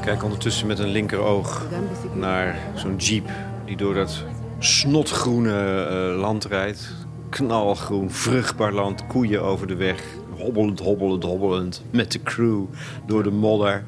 Kijk 0.00 0.24
ondertussen 0.24 0.66
met 0.66 0.78
een 0.78 0.88
linkeroog 0.88 1.66
naar 2.14 2.58
zo'n 2.74 2.96
jeep 2.96 3.30
die 3.64 3.76
door 3.76 3.94
dat 3.94 4.24
snotgroene 4.58 5.84
eh, 5.84 6.20
land 6.20 6.44
rijdt. 6.44 6.94
Knalgroen, 7.28 8.10
vruchtbaar 8.10 8.72
land, 8.72 9.06
koeien 9.06 9.42
over 9.42 9.66
de 9.66 9.76
weg. 9.76 10.02
Hobbelend, 10.36 10.80
hobbelend, 10.80 11.22
hobbelend. 11.22 11.82
Met 11.90 12.12
de 12.12 12.22
crew 12.22 12.64
door 13.06 13.22
de 13.22 13.30
modder. 13.30 13.84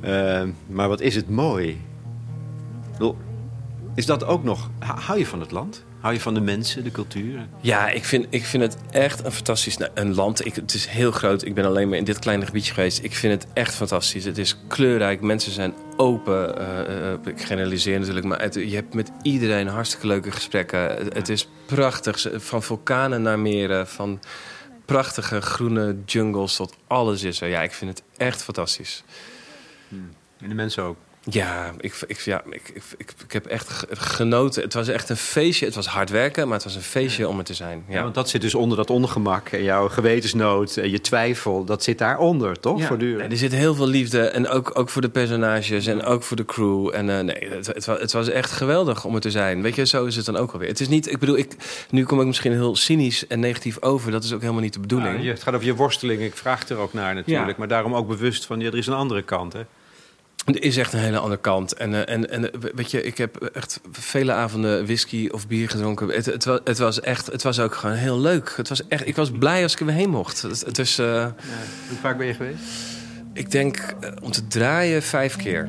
Eh, 0.00 0.42
maar 0.66 0.88
wat 0.88 1.00
is 1.00 1.14
het 1.14 1.30
mooi. 1.30 1.80
Is 3.94 4.06
dat 4.06 4.24
ook 4.24 4.44
nog... 4.44 4.70
Hou 4.78 5.18
je 5.18 5.26
van 5.26 5.40
het 5.40 5.50
land? 5.50 5.84
Hou 6.02 6.14
je 6.14 6.20
van 6.20 6.34
de 6.34 6.40
mensen, 6.40 6.84
de 6.84 6.90
cultuur? 6.90 7.46
Ja, 7.60 7.88
ik 7.90 8.04
vind, 8.04 8.26
ik 8.30 8.44
vind 8.44 8.62
het 8.62 8.76
echt 8.90 9.24
een 9.24 9.32
fantastisch 9.32 9.76
nou, 9.76 9.90
een 9.94 10.14
land. 10.14 10.46
Ik, 10.46 10.54
het 10.54 10.74
is 10.74 10.86
heel 10.86 11.10
groot. 11.12 11.44
Ik 11.44 11.54
ben 11.54 11.64
alleen 11.64 11.88
maar 11.88 11.98
in 11.98 12.04
dit 12.04 12.18
kleine 12.18 12.46
gebiedje 12.46 12.74
geweest. 12.74 13.02
Ik 13.04 13.14
vind 13.14 13.42
het 13.42 13.52
echt 13.52 13.74
fantastisch. 13.74 14.24
Het 14.24 14.38
is 14.38 14.56
kleurrijk. 14.68 15.20
Mensen 15.20 15.52
zijn 15.52 15.74
open. 15.96 16.58
eh, 16.58 17.12
eh, 17.12 17.18
ik 17.24 17.42
generaliseer 17.44 17.98
natuurlijk, 17.98 18.26
maar 18.26 18.40
het- 18.40 18.54
je 18.54 18.74
hebt 18.74 18.94
met 18.94 19.10
iedereen 19.22 19.66
hartstikke 19.66 20.06
leuke 20.06 20.30
gesprekken. 20.30 20.80
Het, 20.80 21.14
het 21.14 21.28
is 21.28 21.48
prachtig. 21.66 22.26
Van 22.34 22.62
vulkanen 22.62 23.22
naar 23.22 23.38
meren, 23.38 23.88
van 23.88 24.20
prachtige 24.84 25.40
groene 25.40 25.96
jungles 26.06 26.56
tot 26.56 26.76
alles 26.86 27.22
is 27.22 27.40
er. 27.40 27.48
Ja, 27.48 27.62
ik 27.62 27.72
vind 27.72 27.90
het 27.90 28.02
echt 28.16 28.42
fantastisch. 28.42 29.04
En 30.40 30.48
de 30.48 30.54
mensen 30.54 30.82
ook. 30.82 30.96
Ja, 31.30 31.72
ik, 31.80 31.94
ik, 32.06 32.18
ja 32.18 32.42
ik, 32.50 32.70
ik, 32.74 32.82
ik, 32.96 33.12
ik 33.24 33.32
heb 33.32 33.46
echt 33.46 33.68
ge- 33.68 33.86
genoten. 33.90 34.62
Het 34.62 34.74
was 34.74 34.88
echt 34.88 35.08
een 35.08 35.16
feestje. 35.16 35.66
Het 35.66 35.74
was 35.74 35.86
hard 35.86 36.10
werken, 36.10 36.44
maar 36.44 36.54
het 36.56 36.64
was 36.64 36.74
een 36.74 36.82
feestje 36.82 37.28
om 37.28 37.38
er 37.38 37.44
te 37.44 37.54
zijn. 37.54 37.84
Ja. 37.88 37.94
Ja. 37.94 38.02
want 38.02 38.14
dat 38.14 38.28
zit 38.28 38.40
dus 38.40 38.54
onder 38.54 38.76
dat 38.76 38.90
ongemak. 38.90 39.48
En 39.48 39.62
jouw 39.62 39.88
gewetensnood 39.88 40.76
en 40.76 40.90
je 40.90 41.00
twijfel, 41.00 41.64
dat 41.64 41.82
zit 41.82 41.98
daaronder, 41.98 42.60
toch? 42.60 42.78
Ja. 42.80 42.86
Voortdurend. 42.86 43.18
Nee, 43.20 43.28
er 43.28 43.36
zit 43.36 43.52
heel 43.52 43.74
veel 43.74 43.86
liefde. 43.86 44.20
En 44.28 44.48
ook, 44.48 44.78
ook 44.78 44.88
voor 44.88 45.02
de 45.02 45.08
personages 45.08 45.86
en 45.86 46.02
ook 46.04 46.22
voor 46.22 46.36
de 46.36 46.44
crew. 46.44 46.90
En 46.94 47.10
eh, 47.18 47.24
nee, 47.24 47.48
het, 47.50 47.66
het, 47.66 47.84
wa- 47.84 47.98
het 47.98 48.12
was 48.12 48.28
echt 48.28 48.50
geweldig 48.50 49.04
om 49.04 49.14
er 49.14 49.20
te 49.20 49.30
zijn. 49.30 49.62
Weet 49.62 49.74
je, 49.74 49.86
zo 49.86 50.04
is 50.04 50.16
het 50.16 50.24
dan 50.26 50.36
ook 50.36 50.52
alweer. 50.52 50.68
Het 50.68 50.80
is 50.80 50.88
niet, 50.88 51.10
ik 51.10 51.18
bedoel, 51.18 51.36
ik, 51.36 51.52
nu 51.90 52.04
kom 52.04 52.20
ik 52.20 52.26
misschien 52.26 52.52
heel 52.52 52.76
cynisch 52.76 53.26
en 53.26 53.40
negatief 53.40 53.82
over. 53.82 54.10
Dat 54.10 54.24
is 54.24 54.32
ook 54.32 54.40
helemaal 54.40 54.62
niet 54.62 54.72
de 54.74 54.80
bedoeling. 54.80 55.16
Ja, 55.16 55.22
je- 55.22 55.30
het 55.30 55.42
gaat 55.42 55.54
over 55.54 55.66
je 55.66 55.74
worsteling. 55.74 56.22
Ik 56.22 56.36
vraag 56.36 56.68
er 56.68 56.76
ook 56.76 56.92
naar 56.92 57.14
natuurlijk. 57.14 57.48
Ja. 57.48 57.54
Maar 57.58 57.68
daarom 57.68 57.94
ook 57.94 58.08
bewust 58.08 58.46
van, 58.46 58.60
ja, 58.60 58.66
er 58.66 58.76
is 58.78 58.86
een 58.86 58.92
andere 58.94 59.22
kant, 59.22 59.52
hè? 59.52 59.60
Er 60.44 60.62
is 60.62 60.76
echt 60.76 60.92
een 60.92 60.98
hele 61.00 61.18
andere 61.18 61.40
kant. 61.40 61.72
En, 61.74 61.94
eh, 62.06 62.14
en, 62.14 62.30
en 62.30 62.52
eh, 62.52 62.60
weet 62.74 62.90
je, 62.90 63.02
ik 63.02 63.18
heb 63.18 63.36
echt 63.36 63.80
vele 63.92 64.32
avonden 64.32 64.84
whisky 64.84 65.28
of 65.32 65.46
bier 65.46 65.68
gedronken. 65.68 66.08
Het, 66.08 66.26
het, 66.26 66.44
wa- 66.44 66.60
het 66.64 66.78
was 66.78 67.00
echt, 67.00 67.26
het 67.26 67.42
was 67.42 67.60
ook 67.60 67.74
gewoon 67.74 67.96
heel 67.96 68.20
leuk. 68.20 68.52
Het 68.56 68.68
was 68.68 68.86
echt, 68.88 69.06
ik 69.06 69.16
was 69.16 69.30
blij 69.30 69.62
als 69.62 69.72
ik 69.72 69.80
er 69.80 69.86
weer 69.86 69.94
heen 69.94 70.10
mocht. 70.10 70.42
Het, 70.42 70.60
het 70.64 70.78
is, 70.78 70.98
eh, 70.98 71.26
Hoe 71.88 71.98
vaak 72.00 72.18
ben 72.18 72.26
je 72.26 72.34
geweest? 72.34 72.58
ik 73.32 73.50
denk 73.50 73.94
om 74.22 74.30
te 74.30 74.46
draaien 74.46 75.02
vijf 75.02 75.36
keer. 75.36 75.68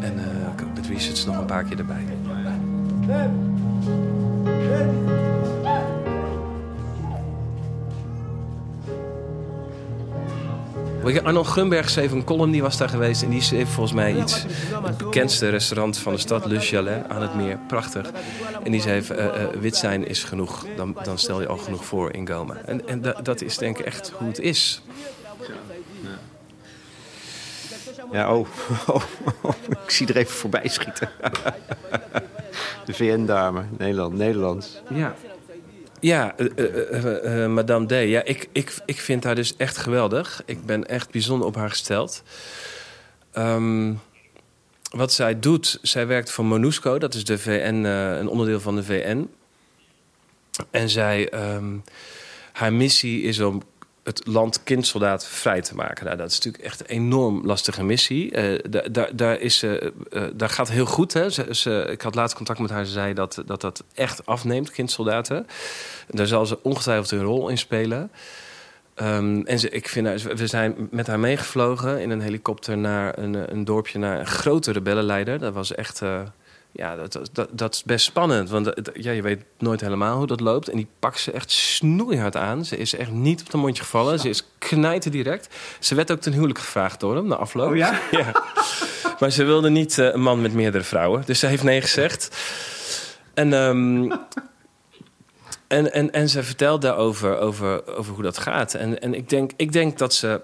En 0.00 0.18
eh, 0.18 0.52
ik- 0.58 0.74
met 0.74 0.86
research 0.86 1.26
nog 1.26 1.38
een 1.38 1.44
paar 1.46 1.64
keer 1.64 1.78
erbij. 1.78 2.04
Arnold 11.04 11.46
Grunberg 11.46 11.90
schreef 11.90 12.12
een 12.12 12.24
column, 12.24 12.50
die 12.50 12.62
was 12.62 12.76
daar 12.76 12.88
geweest. 12.88 13.22
En 13.22 13.30
die 13.30 13.40
schreef 13.42 13.68
volgens 13.68 13.94
mij 13.94 14.14
iets. 14.16 14.44
Het 14.84 14.96
bekendste 14.96 15.48
restaurant 15.48 15.98
van 15.98 16.12
de 16.12 16.18
stad, 16.18 16.46
Le 16.46 16.60
Chalet, 16.60 17.08
aan 17.08 17.22
het 17.22 17.34
meer. 17.34 17.58
Prachtig. 17.68 18.10
En 18.62 18.70
die 18.72 18.80
schreef, 18.80 19.10
eh, 19.10 19.26
eh, 19.42 19.48
wit 19.60 19.76
zijn 19.76 20.06
is 20.06 20.24
genoeg. 20.24 20.66
Dan, 20.76 20.96
dan 21.02 21.18
stel 21.18 21.40
je 21.40 21.46
al 21.46 21.56
genoeg 21.56 21.84
voor 21.84 22.12
in 22.12 22.28
Goma. 22.28 22.56
En, 22.64 22.88
en 22.88 23.00
da- 23.02 23.16
dat 23.22 23.40
is 23.42 23.58
denk 23.58 23.78
ik 23.78 23.84
echt 23.84 24.12
hoe 24.18 24.28
het 24.28 24.38
is. 24.38 24.82
Ja, 28.12 28.34
oh. 28.36 28.46
oh, 28.86 29.02
oh, 29.42 29.52
ik 29.84 29.90
zie 29.90 30.06
er 30.06 30.16
even 30.16 30.34
voorbij 30.34 30.68
schieten. 30.68 31.10
De 32.84 32.94
VN-dame, 32.94 33.62
Nederland, 33.78 34.14
Nederlands. 34.16 34.80
Ja. 34.94 35.14
Ja, 36.00 36.36
eh, 36.36 36.46
eh, 36.56 37.44
eh, 37.44 37.50
Madame 37.50 37.86
D. 37.86 37.90
Ja, 37.90 38.24
ik, 38.24 38.48
ik, 38.52 38.74
ik 38.84 39.00
vind 39.00 39.24
haar 39.24 39.34
dus 39.34 39.56
echt 39.56 39.76
geweldig. 39.76 40.42
Ik 40.44 40.66
ben 40.66 40.86
echt 40.86 41.10
bijzonder 41.10 41.46
op 41.46 41.54
haar 41.54 41.70
gesteld. 41.70 42.22
Ehm, 43.32 43.92
wat 44.90 45.12
zij 45.12 45.40
doet, 45.40 45.78
zij 45.82 46.06
werkt 46.06 46.30
voor 46.30 46.44
MONUSCO. 46.44 46.98
Dat 46.98 47.14
is 47.14 47.24
de 47.24 47.38
VN, 47.38 47.84
een 47.84 48.28
onderdeel 48.28 48.60
van 48.60 48.76
de 48.76 48.82
VN. 48.82 49.28
En 50.70 50.88
zij, 50.88 51.28
ehm, 51.28 51.76
haar 52.52 52.72
missie 52.72 53.22
is 53.22 53.40
om 53.40 53.62
het 54.02 54.26
land 54.26 54.62
kindsoldaat 54.62 55.26
vrij 55.26 55.60
te 55.60 55.74
maken. 55.74 56.04
Nou, 56.04 56.16
dat 56.16 56.30
is 56.30 56.36
natuurlijk 56.36 56.64
echt 56.64 56.80
een 56.80 56.86
enorm 56.86 57.46
lastige 57.46 57.84
missie. 57.84 58.32
Da- 58.90 59.08
daar, 59.12 59.40
is, 59.40 59.62
eh, 59.62 59.88
daar 60.34 60.48
gaat 60.48 60.70
heel 60.70 60.86
goed. 60.86 61.12
Hè. 61.12 61.26
Ik 61.90 62.02
had 62.02 62.14
laatst 62.14 62.36
contact 62.36 62.58
met 62.58 62.70
haar. 62.70 62.84
Ze 62.84 62.92
zei 62.92 63.14
dat 63.14 63.42
dat, 63.46 63.60
dat 63.60 63.84
echt 63.94 64.26
afneemt, 64.26 64.70
kindsoldaten. 64.70 65.46
Daar 66.08 66.26
zal 66.26 66.46
ze 66.46 66.58
ongetwijfeld 66.62 67.10
een 67.10 67.22
rol 67.22 67.48
in 67.48 67.58
spelen. 67.58 68.10
Ehm, 68.94 69.40
en 69.44 69.58
ze, 69.58 69.70
ik 69.70 69.88
vind 69.88 70.22
we 70.22 70.46
zijn 70.46 70.88
met 70.90 71.06
haar 71.06 71.20
meegevlogen 71.20 72.00
in 72.00 72.10
een 72.10 72.20
helikopter 72.20 72.78
naar 72.78 73.18
een, 73.18 73.52
een 73.52 73.64
dorpje, 73.64 73.98
naar 73.98 74.18
een 74.18 74.26
grote 74.26 74.72
rebellenleider. 74.72 75.38
Dat 75.38 75.54
was 75.54 75.74
echt. 75.74 76.02
Ja, 76.72 76.96
dat, 76.96 77.20
dat, 77.32 77.48
dat 77.52 77.74
is 77.74 77.82
best 77.82 78.04
spannend. 78.04 78.50
Want 78.50 78.72
ja, 78.92 79.10
je 79.10 79.22
weet 79.22 79.42
nooit 79.58 79.80
helemaal 79.80 80.16
hoe 80.16 80.26
dat 80.26 80.40
loopt. 80.40 80.68
En 80.68 80.76
die 80.76 80.88
pakt 80.98 81.20
ze 81.20 81.32
echt 81.32 81.50
snoeihard 81.50 82.36
aan. 82.36 82.64
Ze 82.64 82.76
is 82.76 82.94
echt 82.94 83.10
niet 83.10 83.40
op 83.40 83.50
de 83.50 83.56
mondje 83.56 83.82
gevallen. 83.82 84.18
Ze 84.18 84.28
is 84.28 84.46
knijten 84.58 85.10
direct. 85.10 85.54
Ze 85.78 85.94
werd 85.94 86.10
ook 86.10 86.20
ten 86.20 86.32
huwelijk 86.32 86.58
gevraagd 86.58 87.00
door 87.00 87.16
hem 87.16 87.26
na 87.26 87.36
afloop. 87.36 87.70
Oh 87.70 87.76
ja? 87.76 88.00
ja. 88.10 88.44
Maar 89.18 89.30
ze 89.30 89.44
wilde 89.44 89.70
niet 89.70 89.98
eh, 89.98 90.12
een 90.12 90.22
man 90.22 90.40
met 90.40 90.52
meerdere 90.52 90.84
vrouwen. 90.84 91.22
Dus 91.26 91.38
ze 91.38 91.46
heeft 91.46 91.62
nee 91.62 91.80
gezegd. 91.80 92.36
En, 93.34 93.52
ehm, 93.52 94.12
en, 95.68 95.92
en, 95.92 96.12
en 96.12 96.28
ze 96.28 96.42
vertelt 96.42 96.82
daarover 96.82 97.38
over, 97.38 97.96
over 97.96 98.14
hoe 98.14 98.22
dat 98.22 98.38
gaat. 98.38 98.74
En, 98.74 99.00
en 99.00 99.14
ik, 99.14 99.28
denk, 99.28 99.50
ik 99.56 99.72
denk 99.72 99.98
dat 99.98 100.14
ze 100.14 100.40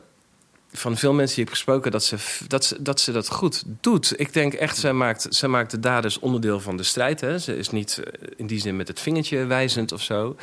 van 0.73 0.97
veel 0.97 1.13
mensen 1.13 1.35
die 1.35 1.45
ik 1.45 1.51
heb 1.51 1.59
gesproken, 1.59 1.91
dat 1.91 2.05
ze 2.05 2.17
dat, 2.49 2.65
ze, 2.65 2.83
dat, 2.83 3.01
ze 3.01 3.13
dat 3.13 3.29
goed 3.29 3.63
doet. 3.81 4.21
Ik 4.21 4.33
denk 4.33 4.53
echt, 4.53 4.77
zij 4.77 4.93
maakt, 4.93 5.27
zij 5.29 5.49
maakt 5.49 5.71
de 5.71 5.81
daders 5.81 6.19
onderdeel 6.19 6.61
van 6.61 6.77
de 6.77 6.83
strijd. 6.83 7.21
Hè. 7.21 7.39
Ze 7.39 7.57
is 7.57 7.71
niet 7.71 7.99
eh, 7.99 8.31
in 8.37 8.47
die 8.47 8.61
zin 8.61 8.77
met 8.77 8.89
het 8.89 9.01
vingertje 9.01 9.45
wijzend 9.45 9.93
of 9.93 10.03
zo. 10.03 10.37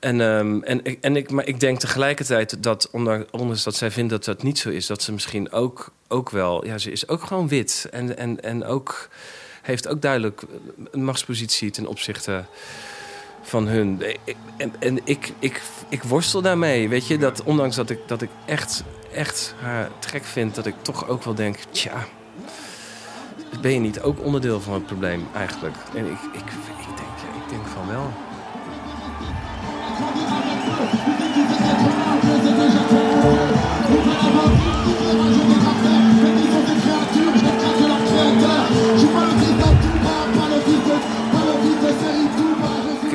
En, 0.00 0.20
ehm, 0.20 0.62
en, 0.62 1.00
en 1.00 1.16
ik, 1.16 1.30
maar 1.30 1.46
ik 1.46 1.60
denk 1.60 1.78
tegelijkertijd 1.78 2.62
dat, 2.62 2.90
ondanks 2.90 3.62
dat 3.62 3.74
zij 3.74 3.90
vindt 3.90 4.10
dat 4.10 4.24
dat 4.24 4.42
niet 4.42 4.58
zo 4.58 4.68
is, 4.70 4.86
dat 4.86 5.02
ze 5.02 5.12
misschien 5.12 5.52
ook, 5.52 5.92
ook 6.08 6.30
wel, 6.30 6.66
ja, 6.66 6.78
ze 6.78 6.90
is 6.90 7.08
ook 7.08 7.22
gewoon 7.22 7.48
wit. 7.48 7.88
En, 7.90 8.16
en, 8.16 8.42
en 8.42 8.64
ook 8.64 9.08
heeft 9.62 9.88
ook 9.88 10.02
duidelijk 10.02 10.42
een 10.90 11.04
machtspositie 11.04 11.70
ten 11.70 11.86
opzichte 11.86 12.44
van 13.42 13.66
hun. 13.66 14.02
En, 14.56 14.74
en 14.78 14.98
ik, 15.04 15.32
ik, 15.38 15.62
ik 15.88 16.02
worstel 16.02 16.42
daarmee, 16.42 16.88
weet 16.88 17.06
je, 17.06 17.18
dat 17.18 17.42
ondanks 17.42 17.76
dat 17.76 17.90
ik, 17.90 17.98
dat 18.06 18.22
ik 18.22 18.30
echt, 18.46 18.84
echt 19.12 19.54
haar 19.60 19.88
te 19.98 20.08
gek 20.08 20.24
vind, 20.24 20.54
dat 20.54 20.66
ik 20.66 20.74
toch 20.82 21.08
ook 21.08 21.22
wel 21.22 21.34
denk, 21.34 21.56
tja, 21.70 22.04
ben 23.60 23.72
je 23.72 23.80
niet 23.80 24.00
ook 24.00 24.24
onderdeel 24.24 24.60
van 24.60 24.74
het 24.74 24.86
probleem 24.86 25.28
eigenlijk? 25.34 25.76
En 25.94 26.06
ik, 26.06 26.18
ik, 26.32 26.50
ik, 26.80 26.96
denk, 26.96 27.34
ik 27.44 27.48
denk 27.48 27.66
van 27.66 27.88
wel. 27.88 28.12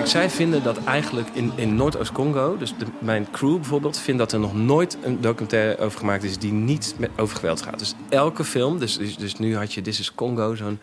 Zij 0.08 0.30
vinden 0.30 0.64
dat 0.64 0.84
eigenlijk 0.84 1.28
in, 1.34 1.52
in 1.56 1.76
Noordoost-Congo, 1.76 2.58
dus 2.58 2.74
mijn 3.00 3.28
crew 3.32 3.56
bijvoorbeeld, 3.56 3.98
vindt 3.98 4.20
dat 4.20 4.32
er 4.32 4.40
nog 4.40 4.56
nooit 4.56 4.98
een 5.04 5.22
documentaire 5.22 5.78
over 5.78 6.00
gemaakt 6.00 6.24
is 6.24 6.38
die 6.38 6.52
niet 6.52 6.96
met, 6.98 7.10
over 7.18 7.36
geweld 7.36 7.62
gaat. 7.62 7.80
Dus 7.80 7.94
elke 8.10 8.44
film, 8.44 8.80
dus, 8.80 8.98
dus, 8.98 9.18
dus 9.18 9.36
nu 9.36 9.58
had 9.58 9.74
je 9.74 9.82
This 9.82 10.00
is 10.00 10.16
Congo, 10.16 10.56
zo'n 10.56 10.80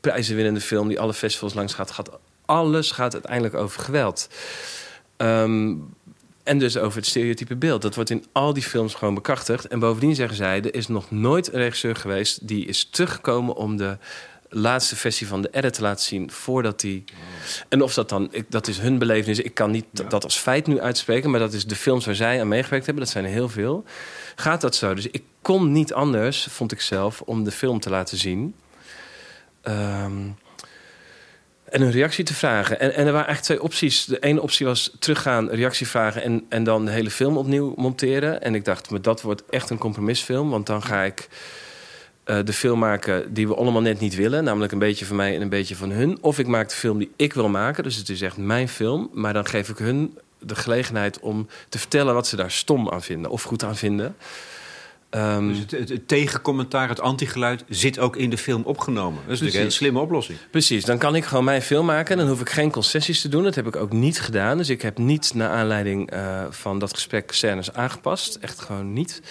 prijzenwinnende 0.00 0.60
film 0.60 0.88
die 0.88 1.00
alle 1.00 1.14
festivals 1.14 1.54
langs 1.54 1.74
gaat, 1.74 1.90
gaat 1.90 2.18
alles 2.44 2.90
gaat 2.90 3.12
uiteindelijk 3.12 3.54
over 3.54 3.80
geweld. 3.80 4.28
Ehm, 5.16 5.74
en 6.42 6.58
dus 6.58 6.76
over 6.78 6.98
het 6.98 7.06
stereotype 7.06 7.56
beeld. 7.56 7.82
Dat 7.82 7.94
wordt 7.94 8.10
in 8.10 8.24
al 8.32 8.52
die 8.52 8.62
films 8.62 8.94
gewoon 8.94 9.14
bekrachtigd. 9.14 9.66
En 9.68 9.78
bovendien 9.78 10.14
zeggen 10.14 10.36
zij, 10.36 10.62
er 10.62 10.74
is 10.74 10.88
nog 10.88 11.10
nooit 11.10 11.52
een 11.52 11.60
regisseur 11.60 11.96
geweest... 11.96 12.48
die 12.48 12.66
is 12.66 12.88
teruggekomen 12.90 13.54
om 13.54 13.76
de 13.76 13.98
laatste 14.48 14.96
versie 14.96 15.26
van 15.26 15.42
de 15.42 15.48
edit 15.52 15.74
te 15.74 15.82
laten 15.82 16.04
zien... 16.04 16.30
voordat 16.30 16.80
die... 16.80 17.04
En 17.68 17.82
of 17.82 17.94
dat 17.94 18.08
dan... 18.08 18.28
Ik, 18.30 18.44
dat 18.48 18.66
is 18.66 18.78
hun 18.78 18.98
belevenis. 18.98 19.38
Ik 19.40 19.54
kan 19.54 19.70
niet 19.70 19.84
dat 20.10 20.24
als 20.24 20.36
feit 20.36 20.66
nu 20.66 20.80
uitspreken... 20.80 21.30
maar 21.30 21.40
dat 21.40 21.52
is 21.52 21.66
de 21.66 21.76
films 21.76 22.06
waar 22.06 22.14
zij 22.14 22.40
aan 22.40 22.48
meegewerkt 22.48 22.86
hebben. 22.86 23.04
Dat 23.04 23.12
zijn 23.12 23.24
er 23.24 23.30
heel 23.30 23.48
veel. 23.48 23.84
Gaat 24.34 24.60
dat 24.60 24.74
zo? 24.74 24.94
Dus 24.94 25.06
ik 25.06 25.22
kon 25.42 25.72
niet 25.72 25.92
anders, 25.92 26.46
vond 26.50 26.72
ik 26.72 26.80
zelf... 26.80 27.20
om 27.20 27.44
de 27.44 27.50
film 27.50 27.80
te 27.80 27.90
laten 27.90 28.18
zien... 28.18 28.54
Ehm, 29.62 30.28
en 31.70 31.82
een 31.82 31.90
reactie 31.90 32.24
te 32.24 32.34
vragen. 32.34 32.80
En, 32.80 32.94
en 32.94 33.06
er 33.06 33.12
waren 33.12 33.26
eigenlijk 33.26 33.42
twee 33.42 33.62
opties. 33.62 34.04
De 34.04 34.18
ene 34.18 34.42
optie 34.42 34.66
was 34.66 34.96
teruggaan, 34.98 35.50
reactie 35.50 35.86
vragen 35.86 36.22
en, 36.22 36.46
en 36.48 36.64
dan 36.64 36.84
de 36.84 36.90
hele 36.90 37.10
film 37.10 37.36
opnieuw 37.36 37.74
monteren. 37.76 38.42
En 38.42 38.54
ik 38.54 38.64
dacht, 38.64 38.90
maar 38.90 39.02
dat 39.02 39.22
wordt 39.22 39.42
echt 39.50 39.70
een 39.70 39.78
compromisfilm. 39.78 40.50
Want 40.50 40.66
dan 40.66 40.82
ga 40.82 41.02
ik 41.02 41.28
eh, 42.28 42.38
de 42.44 42.52
film 42.52 42.78
maken 42.78 43.34
die 43.34 43.48
we 43.48 43.54
allemaal 43.54 43.82
net 43.82 44.00
niet 44.00 44.14
willen. 44.14 44.44
Namelijk 44.44 44.72
een 44.72 44.78
beetje 44.78 45.04
van 45.04 45.16
mij 45.16 45.34
en 45.34 45.42
een 45.42 45.48
beetje 45.48 45.76
van 45.76 45.90
hun. 45.90 46.18
Of 46.20 46.38
ik 46.38 46.46
maak 46.46 46.68
de 46.68 46.74
film 46.74 46.98
die 46.98 47.10
ik 47.16 47.32
wil 47.32 47.48
maken. 47.48 47.82
Dus 47.82 47.96
het 47.96 48.08
is 48.08 48.22
echt 48.22 48.36
mijn 48.36 48.68
film. 48.68 49.10
Maar 49.12 49.32
dan 49.32 49.46
geef 49.46 49.68
ik 49.68 49.78
hun 49.78 50.18
de 50.38 50.54
gelegenheid 50.54 51.20
om 51.20 51.46
te 51.68 51.78
vertellen 51.78 52.14
wat 52.14 52.26
ze 52.26 52.36
daar 52.36 52.50
stom 52.50 52.90
aan 52.90 53.02
vinden. 53.02 53.30
Of 53.30 53.42
goed 53.42 53.64
aan 53.64 53.76
vinden. 53.76 54.16
Ehm, 55.10 55.48
Dus 55.48 55.58
het, 55.58 55.70
het, 55.70 55.88
het 55.88 56.08
tegencommentaar, 56.08 56.88
het 56.88 57.00
antigeluid, 57.00 57.64
zit 57.68 57.98
ook 57.98 58.16
in 58.16 58.30
de 58.30 58.38
film 58.38 58.62
opgenomen. 58.62 59.22
Dat 59.24 59.32
is 59.32 59.40
natuurlijk 59.40 59.66
een 59.66 59.72
slimme 59.72 60.00
oplossing. 60.00 60.38
Precies, 60.50 60.84
dan 60.84 60.98
kan 60.98 61.14
ik 61.14 61.24
gewoon 61.24 61.44
mijn 61.44 61.62
film 61.62 61.86
maken. 61.86 62.16
Dan 62.16 62.28
hoef 62.28 62.40
ik 62.40 62.50
geen 62.50 62.70
concessies 62.70 63.20
te 63.20 63.28
doen. 63.28 63.42
Dat 63.42 63.54
heb 63.54 63.66
ik 63.66 63.76
ook 63.76 63.92
niet 63.92 64.20
gedaan. 64.20 64.56
Dus 64.56 64.68
ik 64.68 64.82
heb 64.82 64.98
niet 64.98 65.34
naar 65.34 65.50
aanleiding 65.50 66.10
eh, 66.10 66.44
van 66.50 66.78
dat 66.78 66.94
gesprek 66.94 67.32
scènes 67.32 67.72
aangepast. 67.72 68.34
Echt 68.40 68.60
gewoon 68.60 68.92
niet. 68.92 69.22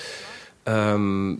Ehm, 0.63 1.35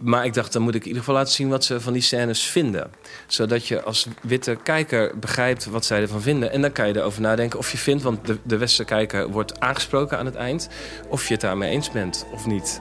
maar 0.00 0.24
ik 0.24 0.34
dacht, 0.34 0.52
dan 0.52 0.62
moet 0.62 0.74
ik 0.74 0.80
in 0.80 0.86
ieder 0.86 1.02
geval 1.02 1.14
laten 1.14 1.32
zien 1.32 1.48
wat 1.48 1.64
ze 1.64 1.80
van 1.80 1.92
die 1.92 2.02
scènes 2.02 2.42
vinden. 2.42 2.90
Zodat 3.26 3.66
je 3.66 3.82
als 3.82 4.06
witte 4.22 4.58
kijker 4.62 5.18
begrijpt 5.18 5.66
wat 5.66 5.84
zij 5.84 6.00
ervan 6.00 6.20
vinden. 6.20 6.52
En 6.52 6.60
dan 6.60 6.72
kan 6.72 6.88
je 6.88 6.96
erover 6.96 7.20
nadenken 7.20 7.58
of 7.58 7.72
je 7.72 7.78
vindt, 7.78 8.02
want 8.02 8.26
de, 8.26 8.38
de 8.42 8.56
westerse 8.56 8.84
kijker 8.84 9.30
wordt 9.30 9.60
aangesproken 9.60 10.18
aan 10.18 10.26
het 10.26 10.34
eind. 10.34 10.68
Of 11.08 11.26
je 11.26 11.32
het 11.32 11.42
daarmee 11.42 11.70
eens 11.70 11.90
bent 11.90 12.26
of 12.32 12.46
niet. 12.46 12.80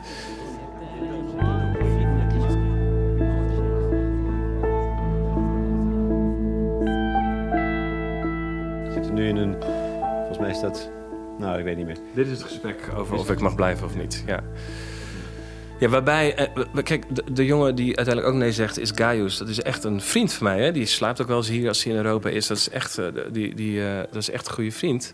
We 8.84 8.92
zitten 8.94 9.14
nu 9.14 9.28
in 9.28 9.36
een... 9.36 9.56
Volgens 10.18 10.38
mij 10.38 10.50
is 10.50 10.60
dat... 10.60 10.90
Nou, 11.38 11.58
ik 11.58 11.64
weet 11.64 11.78
niet 11.78 11.86
meer. 11.86 11.98
Dit 12.14 12.28
is 12.28 12.32
het 12.32 12.48
gesprek 12.48 12.90
over 12.96 13.16
of 13.18 13.32
ik 13.32 13.40
mag 13.40 13.56
blijven 13.56 13.86
of 13.86 13.96
niet. 13.96 14.24
Ja. 14.26 14.44
Ja, 15.80 15.90
waarbij, 15.90 16.36
eh, 16.36 16.84
kijk, 16.84 17.16
de, 17.16 17.34
de 17.34 17.46
jongen 17.46 17.76
die 17.76 17.96
uiteindelijk 17.96 18.28
ook 18.36 18.42
nee 18.42 18.52
zegt, 18.52 18.80
is 18.80 18.92
Gaius. 18.96 19.38
Dat 19.38 19.48
is 19.48 19.62
echt 19.62 19.84
een 19.84 20.02
vriend 20.02 20.34
van 20.34 20.48
mij. 20.48 20.62
Hè? 20.64 20.72
Die 20.72 20.86
slaapt 20.86 21.22
ook 21.22 21.28
wel 21.28 21.38
eens 21.38 21.48
hier 21.48 21.68
als 21.68 21.84
hij 21.84 21.94
in 21.94 21.98
Europa 21.98 22.30
is. 22.30 22.48
Dat 22.48 22.58
is 22.58 22.70
echt, 22.70 22.98
eh, 22.98 23.06
die, 23.32 23.56
die, 23.56 23.88
eh, 23.88 23.98
dat 23.98 24.16
is 24.16 24.30
echt 24.30 24.48
een 24.48 24.54
goede 24.54 24.72
vriend. 24.72 25.14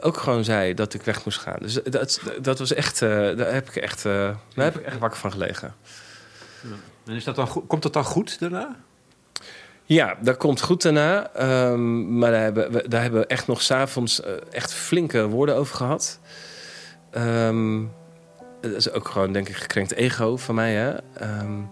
Ook 0.00 0.16
gewoon 0.16 0.44
zei 0.44 0.74
dat 0.74 0.94
ik 0.94 1.02
weg 1.02 1.24
moest 1.24 1.38
gaan. 1.38 1.58
Dus 1.60 1.74
dat, 1.74 2.20
dat 2.40 2.58
was 2.58 2.72
echt, 2.72 3.00
daar 3.00 3.52
heb 3.52 3.68
ik 3.68 3.76
echt, 3.76 4.02
daar 4.02 4.36
heb 4.54 4.78
ik 4.78 4.84
echt 4.84 4.98
wakker 4.98 5.18
van 5.18 5.32
gelegen. 5.32 5.74
En 7.06 7.14
is 7.14 7.24
dat 7.24 7.36
dan, 7.36 7.64
komt 7.66 7.82
dat 7.82 7.92
dan 7.92 8.04
goed 8.04 8.40
daarna? 8.40 8.76
Ja, 9.84 10.16
dat 10.20 10.36
komt 10.36 10.60
goed 10.60 10.82
daarna. 10.82 11.30
Ehm, 11.34 12.18
maar 12.18 12.30
daar 12.30 12.42
hebben, 12.42 12.72
we, 12.72 12.88
daar 12.88 13.02
hebben 13.02 13.20
we 13.20 13.26
echt 13.26 13.46
nog 13.46 13.62
s'avonds 13.62 14.20
uh, 14.20 14.26
echt 14.50 14.72
flinke 14.72 15.26
woorden 15.26 15.56
over 15.56 15.76
gehad. 15.76 16.20
Ehm, 17.10 17.82
dat 18.70 18.78
is 18.78 18.90
ook 18.90 19.08
gewoon, 19.08 19.32
denk 19.32 19.48
ik, 19.48 19.56
gekrenkt 19.56 19.94
ego 19.94 20.36
van 20.36 20.54
mij. 20.54 20.74
Hè? 20.74 20.94
Ehm, 21.12 21.62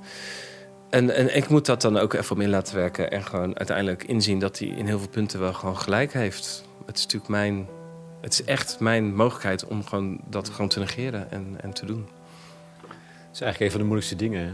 en, 0.90 1.10
en 1.10 1.36
ik 1.36 1.48
moet 1.48 1.66
dat 1.66 1.82
dan 1.82 1.98
ook 1.98 2.12
even 2.12 2.36
om 2.36 2.40
in 2.40 2.50
laten 2.50 2.76
werken. 2.76 3.10
En 3.10 3.24
gewoon 3.24 3.58
uiteindelijk 3.58 4.04
inzien 4.04 4.38
dat 4.38 4.58
hij 4.58 4.68
in 4.68 4.86
heel 4.86 4.98
veel 4.98 5.08
punten 5.08 5.40
wel 5.40 5.52
gewoon 5.52 5.76
gelijk 5.76 6.12
heeft. 6.12 6.64
Het 6.86 6.96
is 6.96 7.02
natuurlijk 7.02 7.30
mijn... 7.30 7.68
Het 8.20 8.32
is 8.32 8.44
echt 8.44 8.80
mijn 8.80 9.14
mogelijkheid 9.14 9.64
om 9.64 9.84
gewoon 9.84 10.20
dat 10.28 10.48
gewoon 10.48 10.68
te 10.68 10.78
negeren 10.78 11.30
en, 11.30 11.56
en 11.60 11.72
te 11.72 11.86
doen. 11.86 12.08
Dat 12.80 12.90
is 13.32 13.40
eigenlijk 13.40 13.60
een 13.60 13.70
van 13.70 13.80
de 13.80 13.86
moeilijkste 13.86 14.16
dingen. 14.16 14.46
Hè? 14.46 14.52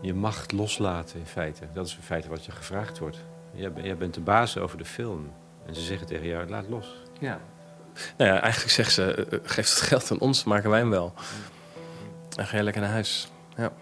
Je 0.00 0.14
macht 0.14 0.52
loslaten 0.52 1.18
in 1.18 1.26
feite. 1.26 1.66
Dat 1.72 1.86
is 1.86 1.96
in 1.96 2.02
feite 2.02 2.28
wat 2.28 2.44
je 2.44 2.52
gevraagd 2.52 2.98
wordt. 2.98 3.18
Jij, 3.52 3.70
jij 3.82 3.96
bent 3.96 4.14
de 4.14 4.20
baas 4.20 4.58
over 4.58 4.78
de 4.78 4.84
film. 4.84 5.32
En 5.66 5.74
ze 5.74 5.80
zeggen 5.80 6.06
tegen 6.06 6.26
jou, 6.26 6.48
laat 6.48 6.68
los. 6.68 7.02
Ja. 7.18 7.40
Nou 8.16 8.30
ja, 8.30 8.40
eigenlijk 8.40 8.72
zeggen 8.72 8.94
ze, 8.94 9.26
uh, 9.32 9.38
geef 9.42 9.68
het 9.70 9.80
geld 9.80 10.10
aan 10.10 10.18
ons, 10.18 10.44
maken 10.44 10.70
wij 10.70 10.78
hem 10.78 10.90
wel. 10.90 11.14
En 12.36 12.46
ga 12.46 12.56
je 12.56 12.62
lekker 12.62 12.82
naar 12.82 12.90
huis. 12.90 13.28
Ja. 13.56 13.72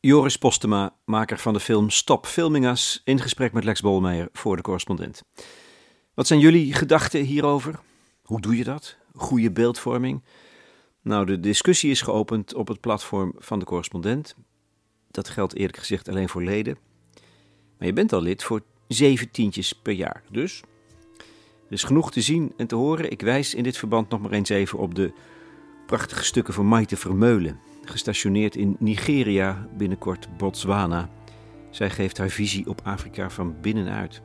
Joris 0.00 0.36
Postema, 0.36 0.94
maker 1.04 1.38
van 1.38 1.52
de 1.52 1.60
film 1.60 1.90
Stop 1.90 2.26
Filmingas, 2.26 3.00
in 3.04 3.20
gesprek 3.20 3.52
met 3.52 3.64
Lex 3.64 3.80
Bolmeijer 3.80 4.28
voor 4.32 4.56
de 4.56 4.62
correspondent. 4.62 5.22
Wat 6.14 6.26
zijn 6.26 6.40
jullie 6.40 6.74
gedachten 6.74 7.20
hierover? 7.20 7.80
Hoe 8.22 8.40
doe 8.40 8.56
je 8.56 8.64
dat? 8.64 8.96
Goede 9.14 9.50
beeldvorming? 9.50 10.24
Nou, 11.02 11.26
de 11.26 11.40
discussie 11.40 11.90
is 11.90 12.02
geopend 12.02 12.54
op 12.54 12.68
het 12.68 12.80
platform 12.80 13.34
van 13.38 13.58
de 13.58 13.64
correspondent. 13.64 14.34
Dat 15.10 15.28
geldt 15.28 15.54
eerlijk 15.54 15.76
gezegd 15.78 16.08
alleen 16.08 16.28
voor 16.28 16.42
leden. 16.42 16.78
Maar 17.78 17.86
je 17.86 17.92
bent 17.92 18.12
al 18.12 18.22
lid 18.22 18.42
voor 18.42 18.62
zeven 18.88 19.30
tientjes 19.30 19.72
per 19.72 19.92
jaar. 19.92 20.22
Dus 20.30 20.62
er 21.66 21.72
is 21.76 21.84
genoeg 21.84 22.12
te 22.12 22.20
zien 22.20 22.52
en 22.56 22.66
te 22.66 22.74
horen. 22.74 23.10
Ik 23.10 23.20
wijs 23.20 23.54
in 23.54 23.62
dit 23.62 23.76
verband 23.76 24.10
nog 24.10 24.20
maar 24.20 24.32
eens 24.32 24.48
even 24.48 24.78
op 24.78 24.94
de 24.94 25.12
prachtige 25.86 26.24
stukken 26.24 26.54
van 26.54 26.66
Maite 26.66 26.96
Vermeulen. 26.96 27.60
Gestationeerd 27.84 28.56
in 28.56 28.76
Nigeria, 28.78 29.68
binnenkort 29.76 30.36
Botswana. 30.36 31.10
Zij 31.70 31.90
geeft 31.90 32.18
haar 32.18 32.28
visie 32.28 32.68
op 32.68 32.80
Afrika 32.84 33.30
van 33.30 33.56
binnenuit. 33.60 34.22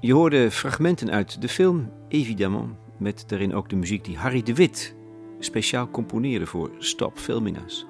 Je 0.00 0.12
hoorde 0.12 0.50
fragmenten 0.50 1.10
uit 1.10 1.40
de 1.40 1.48
film, 1.48 1.92
évidemment, 2.08 2.74
met 2.98 3.24
daarin 3.26 3.54
ook 3.54 3.68
de 3.68 3.76
muziek 3.76 4.04
die 4.04 4.16
Harry 4.16 4.42
de 4.42 4.54
Wit 4.54 4.94
speciaal 5.38 5.90
componeerde 5.90 6.46
voor 6.46 6.70
Stop 6.78 7.18
Filmingas. 7.18 7.86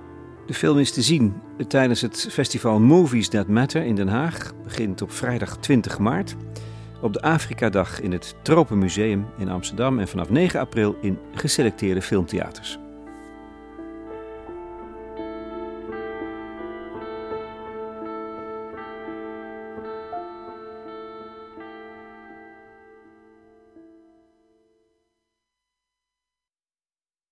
De 0.46 0.54
film 0.54 0.78
is 0.78 0.92
te 0.92 1.02
zien 1.02 1.34
tijdens 1.68 2.00
het 2.00 2.28
festival 2.30 2.80
Movies 2.80 3.28
That 3.28 3.48
Matter 3.48 3.84
in 3.84 3.94
Den 3.94 4.08
Haag. 4.08 4.52
Begint 4.64 5.02
op 5.02 5.10
vrijdag 5.10 5.56
20 5.56 5.98
maart. 5.98 6.36
Op 7.02 7.12
de 7.12 7.22
Afrika-dag 7.22 8.00
in 8.00 8.12
het 8.12 8.34
Tropenmuseum 8.42 9.26
in 9.38 9.48
Amsterdam 9.48 9.98
en 9.98 10.08
vanaf 10.08 10.30
9 10.30 10.60
april 10.60 10.96
in 11.00 11.18
geselecteerde 11.34 12.02
filmtheaters. 12.02 12.78